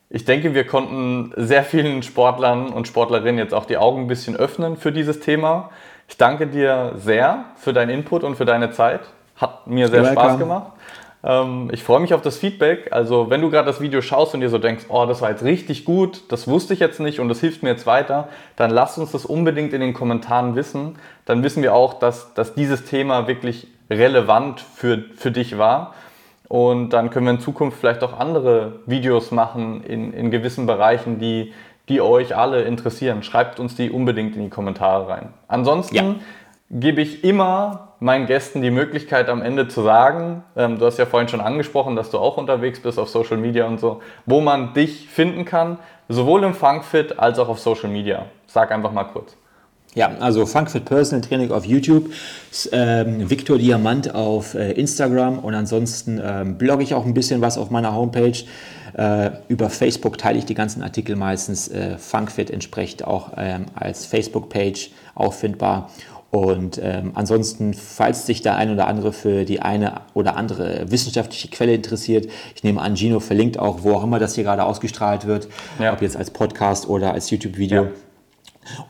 Ich 0.09 0.25
denke, 0.25 0.53
wir 0.53 0.65
konnten 0.65 1.33
sehr 1.35 1.63
vielen 1.63 2.01
Sportlern 2.01 2.69
und 2.69 2.87
Sportlerinnen 2.87 3.37
jetzt 3.37 3.53
auch 3.53 3.65
die 3.65 3.77
Augen 3.77 4.01
ein 4.01 4.07
bisschen 4.07 4.35
öffnen 4.35 4.77
für 4.77 4.91
dieses 4.91 5.19
Thema. 5.19 5.69
Ich 6.07 6.17
danke 6.17 6.47
dir 6.47 6.93
sehr 6.95 7.45
für 7.57 7.73
deinen 7.73 7.89
Input 7.89 8.23
und 8.23 8.35
für 8.35 8.45
deine 8.45 8.71
Zeit. 8.71 9.01
Hat 9.35 9.67
mir 9.67 9.87
sehr 9.87 10.05
Spaß 10.05 10.39
gemacht. 10.39 10.71
Ähm, 11.23 11.69
ich 11.73 11.83
freue 11.83 11.99
mich 11.99 12.13
auf 12.13 12.21
das 12.21 12.37
Feedback. 12.37 12.89
Also, 12.91 13.29
wenn 13.29 13.41
du 13.41 13.49
gerade 13.49 13.67
das 13.67 13.81
Video 13.81 14.01
schaust 14.01 14.33
und 14.33 14.41
dir 14.41 14.49
so 14.49 14.57
denkst, 14.57 14.85
oh, 14.89 15.05
das 15.05 15.21
war 15.21 15.29
jetzt 15.29 15.43
richtig 15.43 15.85
gut, 15.85 16.23
das 16.29 16.47
wusste 16.47 16.73
ich 16.73 16.79
jetzt 16.79 16.99
nicht 16.99 17.19
und 17.19 17.29
das 17.29 17.39
hilft 17.39 17.63
mir 17.63 17.69
jetzt 17.69 17.85
weiter, 17.85 18.29
dann 18.55 18.71
lass 18.71 18.97
uns 18.97 19.11
das 19.11 19.25
unbedingt 19.25 19.73
in 19.73 19.81
den 19.81 19.93
Kommentaren 19.93 20.55
wissen. 20.55 20.97
Dann 21.25 21.43
wissen 21.43 21.61
wir 21.63 21.73
auch, 21.73 21.95
dass, 21.95 22.33
dass 22.33 22.53
dieses 22.55 22.85
Thema 22.85 23.27
wirklich 23.27 23.67
relevant 23.89 24.61
für, 24.61 25.03
für 25.15 25.31
dich 25.31 25.57
war. 25.57 25.93
Und 26.47 26.89
dann 26.89 27.11
können 27.11 27.27
wir 27.27 27.33
in 27.33 27.39
Zukunft 27.39 27.77
vielleicht 27.79 28.03
auch 28.03 28.17
andere 28.17 28.79
Videos 28.87 29.31
machen 29.31 29.83
in, 29.83 30.13
in 30.13 30.31
gewissen 30.31 30.65
Bereichen, 30.65 31.19
die, 31.19 31.53
die 31.89 32.01
euch 32.01 32.35
alle 32.35 32.63
interessieren. 32.63 33.21
Schreibt 33.21 33.59
uns 33.59 33.75
die 33.75 33.91
unbedingt 33.91 34.35
in 34.35 34.43
die 34.43 34.49
Kommentare 34.49 35.07
rein. 35.07 35.29
Ansonsten 35.47 35.95
ja. 35.95 36.15
Gebe 36.69 37.01
ich 37.01 37.23
immer 37.23 37.93
meinen 37.99 38.27
Gästen 38.27 38.61
die 38.61 38.71
Möglichkeit 38.71 39.27
am 39.27 39.41
Ende 39.41 39.67
zu 39.67 39.81
sagen, 39.81 40.43
ähm, 40.55 40.79
du 40.79 40.85
hast 40.85 40.97
ja 40.97 41.05
vorhin 41.05 41.27
schon 41.27 41.41
angesprochen, 41.41 41.95
dass 41.95 42.11
du 42.11 42.17
auch 42.17 42.37
unterwegs 42.37 42.79
bist 42.79 42.99
auf 42.99 43.09
Social 43.09 43.37
Media 43.37 43.65
und 43.65 43.79
so, 43.79 44.01
wo 44.25 44.39
man 44.39 44.73
dich 44.73 45.09
finden 45.09 45.45
kann, 45.45 45.79
sowohl 46.07 46.43
im 46.43 46.53
Funkfit 46.53 47.19
als 47.19 47.39
auch 47.39 47.49
auf 47.49 47.59
Social 47.59 47.89
Media. 47.89 48.25
Sag 48.47 48.71
einfach 48.71 48.91
mal 48.91 49.05
kurz. 49.05 49.35
Ja, 49.95 50.11
also 50.19 50.45
Funkfit 50.45 50.85
Personal 50.85 51.27
Training 51.27 51.51
auf 51.51 51.65
YouTube, 51.65 52.11
ähm, 52.71 53.27
Victor 53.27 53.57
Diamant 53.57 54.13
auf 54.13 54.53
äh, 54.53 54.73
Instagram 54.73 55.39
und 55.39 55.55
ansonsten 55.55 56.21
ähm, 56.23 56.59
blogge 56.59 56.83
ich 56.83 56.93
auch 56.93 57.05
ein 57.05 57.15
bisschen 57.15 57.41
was 57.41 57.57
auf 57.57 57.71
meiner 57.71 57.95
Homepage. 57.95 58.37
Äh, 58.93 59.31
über 59.47 59.71
Facebook 59.71 60.19
teile 60.19 60.37
ich 60.37 60.45
die 60.45 60.53
ganzen 60.53 60.83
Artikel 60.83 61.15
meistens. 61.15 61.69
Äh, 61.69 61.97
Funkfit 61.97 62.51
entspricht 62.51 63.03
auch 63.03 63.31
ähm, 63.35 63.65
als 63.73 64.05
Facebook-Page 64.05 64.91
auffindbar. 65.15 65.89
Und 66.31 66.79
ähm, 66.83 67.11
ansonsten, 67.15 67.73
falls 67.73 68.25
sich 68.27 68.41
der 68.41 68.55
ein 68.55 68.71
oder 68.71 68.87
andere 68.87 69.13
für 69.13 69.45
die 69.45 69.61
eine 69.61 70.01
oder 70.13 70.35
andere 70.35 70.91
wissenschaftliche 70.91 71.47
Quelle 71.47 71.73
interessiert, 71.73 72.27
ich 72.55 72.63
nehme 72.63 72.81
an, 72.81 72.95
Gino 72.95 73.19
verlinkt 73.19 73.57
auch, 73.57 73.83
wo 73.83 73.93
auch 73.93 74.03
immer 74.03 74.19
das 74.19 74.35
hier 74.35 74.43
gerade 74.43 74.63
ausgestrahlt 74.63 75.25
wird, 75.25 75.47
ja. 75.79 75.91
ob 75.91 76.01
jetzt 76.01 76.17
als 76.17 76.29
Podcast 76.29 76.87
oder 76.87 77.13
als 77.13 77.31
YouTube-Video. 77.31 77.83
Ja. 77.85 77.89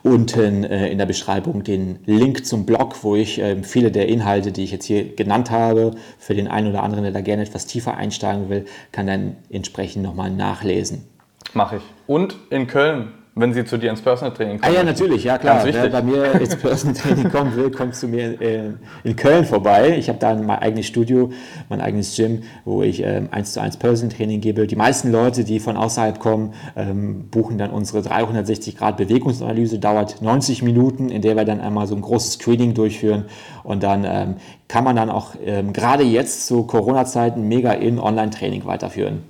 Unten 0.02 0.64
äh, 0.64 0.88
in 0.88 0.98
der 0.98 1.06
Beschreibung 1.06 1.64
den 1.64 2.00
Link 2.04 2.44
zum 2.44 2.66
Blog, 2.66 3.02
wo 3.02 3.16
ich 3.16 3.38
äh, 3.38 3.62
viele 3.62 3.90
der 3.90 4.08
Inhalte, 4.08 4.52
die 4.52 4.64
ich 4.64 4.72
jetzt 4.72 4.84
hier 4.84 5.16
genannt 5.16 5.50
habe, 5.50 5.92
für 6.18 6.34
den 6.34 6.48
einen 6.48 6.68
oder 6.68 6.82
anderen, 6.82 7.04
der 7.04 7.12
da 7.12 7.22
gerne 7.22 7.42
etwas 7.42 7.64
tiefer 7.64 7.96
einsteigen 7.96 8.50
will, 8.50 8.66
kann 8.92 9.06
dann 9.06 9.36
entsprechend 9.48 10.02
nochmal 10.02 10.30
nachlesen. 10.30 11.06
Mache 11.54 11.76
ich. 11.76 11.82
Und 12.06 12.36
in 12.50 12.66
Köln 12.66 13.12
wenn 13.34 13.54
sie 13.54 13.64
zu 13.64 13.78
dir 13.78 13.90
ins 13.90 14.02
Personal 14.02 14.34
Training 14.34 14.60
kommen. 14.60 14.72
Ah 14.72 14.76
ja, 14.76 14.82
natürlich, 14.82 15.24
ja 15.24 15.38
klar. 15.38 15.64
Wer 15.64 15.88
bei 15.88 16.02
mir 16.02 16.32
ins 16.40 16.56
Personal 16.56 16.96
Training 16.96 17.30
kommen 17.32 17.54
will, 17.56 17.70
kommt 17.70 17.94
zu 17.94 18.08
mir 18.08 18.40
in, 18.40 18.78
in 19.04 19.16
Köln 19.16 19.44
vorbei. 19.44 19.96
Ich 19.96 20.08
habe 20.08 20.18
da 20.18 20.34
mein 20.34 20.58
eigenes 20.58 20.86
Studio, 20.86 21.30
mein 21.68 21.80
eigenes 21.80 22.16
Gym, 22.16 22.42
wo 22.64 22.82
ich 22.82 23.02
ähm, 23.02 23.28
1 23.30 23.52
zu 23.52 23.60
1 23.60 23.76
Personal 23.76 24.16
Training 24.16 24.40
gebe. 24.40 24.66
Die 24.66 24.76
meisten 24.76 25.12
Leute, 25.12 25.44
die 25.44 25.60
von 25.60 25.76
außerhalb 25.76 26.18
kommen, 26.18 26.54
ähm, 26.76 27.28
buchen 27.30 27.56
dann 27.56 27.70
unsere 27.70 28.02
360 28.02 28.76
Grad 28.76 28.96
Bewegungsanalyse, 28.96 29.78
dauert 29.78 30.20
90 30.22 30.62
Minuten, 30.62 31.08
in 31.08 31.22
der 31.22 31.36
wir 31.36 31.44
dann 31.44 31.60
einmal 31.60 31.86
so 31.86 31.94
ein 31.94 32.02
großes 32.02 32.34
Screening 32.34 32.74
durchführen 32.74 33.26
und 33.62 33.82
dann 33.82 34.04
ähm, 34.04 34.36
kann 34.68 34.84
man 34.84 34.96
dann 34.96 35.10
auch 35.10 35.34
ähm, 35.44 35.72
gerade 35.72 36.02
jetzt 36.02 36.46
zu 36.46 36.64
Corona-Zeiten 36.64 37.46
mega 37.46 37.72
in 37.72 37.98
Online-Training 37.98 38.64
weiterführen. 38.64 39.22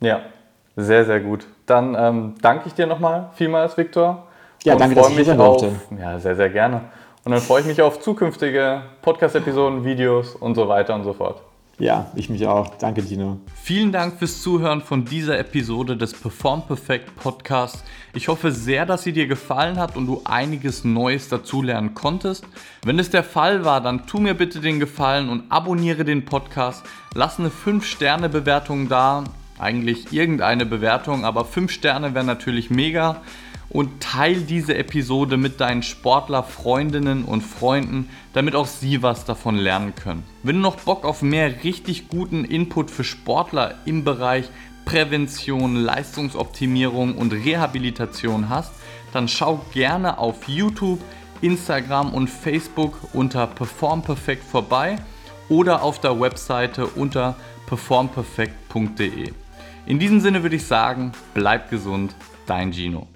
Ja, 0.00 0.20
sehr, 0.76 1.04
sehr 1.04 1.20
gut. 1.20 1.46
Dann 1.66 1.94
ähm, 1.98 2.34
danke 2.40 2.68
ich 2.68 2.74
dir 2.74 2.86
nochmal 2.86 3.30
vielmals, 3.34 3.76
Viktor. 3.76 4.26
Ja, 4.64 4.76
danke, 4.76 4.94
dass 4.94 5.10
ich 5.10 5.16
mich 5.16 5.30
auf, 5.30 5.64
Ja, 5.98 6.18
sehr, 6.18 6.36
sehr 6.36 6.50
gerne. 6.50 6.82
Und 7.24 7.32
dann 7.32 7.40
freue 7.40 7.60
ich 7.60 7.66
mich 7.66 7.80
auf 7.82 8.00
zukünftige 8.00 8.82
Podcast-Episoden, 9.02 9.84
Videos 9.84 10.34
und 10.34 10.54
so 10.54 10.68
weiter 10.68 10.94
und 10.94 11.04
so 11.04 11.12
fort. 11.12 11.42
Ja, 11.78 12.10
ich 12.14 12.28
mich 12.28 12.46
auch. 12.46 12.76
Danke, 12.76 13.02
Dino. 13.02 13.38
Vielen 13.60 13.92
Dank 13.92 14.18
fürs 14.18 14.42
Zuhören 14.42 14.82
von 14.82 15.04
dieser 15.04 15.38
Episode 15.38 15.96
des 15.96 16.12
Perform 16.12 16.62
Perfect 16.66 17.16
Podcasts. 17.16 17.82
Ich 18.14 18.28
hoffe 18.28 18.52
sehr, 18.52 18.86
dass 18.86 19.02
sie 19.02 19.12
dir 19.12 19.26
gefallen 19.26 19.78
hat 19.78 19.96
und 19.96 20.06
du 20.06 20.20
einiges 20.24 20.84
Neues 20.84 21.28
dazulernen 21.28 21.94
konntest. 21.94 22.44
Wenn 22.84 22.98
es 22.98 23.10
der 23.10 23.24
Fall 23.24 23.64
war, 23.64 23.80
dann 23.80 24.06
tu 24.06 24.18
mir 24.18 24.34
bitte 24.34 24.60
den 24.60 24.80
Gefallen 24.80 25.28
und 25.28 25.50
abonniere 25.50 26.04
den 26.04 26.24
Podcast. 26.24 26.84
Lass 27.14 27.40
eine 27.40 27.48
5-Sterne-Bewertung 27.48 28.88
da 28.88 29.24
eigentlich 29.62 30.12
irgendeine 30.12 30.66
Bewertung, 30.66 31.24
aber 31.24 31.44
5 31.44 31.70
Sterne 31.70 32.14
wären 32.14 32.26
natürlich 32.26 32.70
mega. 32.70 33.22
Und 33.68 34.02
teil 34.02 34.42
diese 34.42 34.74
Episode 34.76 35.38
mit 35.38 35.58
deinen 35.58 35.82
Sportler-Freundinnen 35.82 37.24
und 37.24 37.40
Freunden, 37.40 38.10
damit 38.34 38.54
auch 38.54 38.66
sie 38.66 39.02
was 39.02 39.24
davon 39.24 39.56
lernen 39.56 39.94
können. 39.94 40.24
Wenn 40.42 40.56
du 40.56 40.60
noch 40.60 40.76
Bock 40.76 41.06
auf 41.06 41.22
mehr 41.22 41.64
richtig 41.64 42.08
guten 42.08 42.44
Input 42.44 42.90
für 42.90 43.04
Sportler 43.04 43.76
im 43.86 44.04
Bereich 44.04 44.50
Prävention, 44.84 45.76
Leistungsoptimierung 45.76 47.16
und 47.16 47.32
Rehabilitation 47.32 48.50
hast, 48.50 48.72
dann 49.14 49.26
schau 49.26 49.64
gerne 49.72 50.18
auf 50.18 50.48
YouTube, 50.48 51.00
Instagram 51.40 52.12
und 52.12 52.28
Facebook 52.28 52.98
unter 53.14 53.46
Perform 53.46 54.02
Perfect 54.02 54.44
vorbei 54.44 54.96
oder 55.48 55.82
auf 55.82 55.98
der 55.98 56.20
Webseite 56.20 56.86
unter 56.86 57.36
performperfect.de. 57.66 59.32
In 59.84 59.98
diesem 59.98 60.20
Sinne 60.20 60.42
würde 60.42 60.56
ich 60.56 60.66
sagen, 60.66 61.12
bleib 61.34 61.68
gesund, 61.68 62.14
dein 62.46 62.72
Gino. 62.72 63.08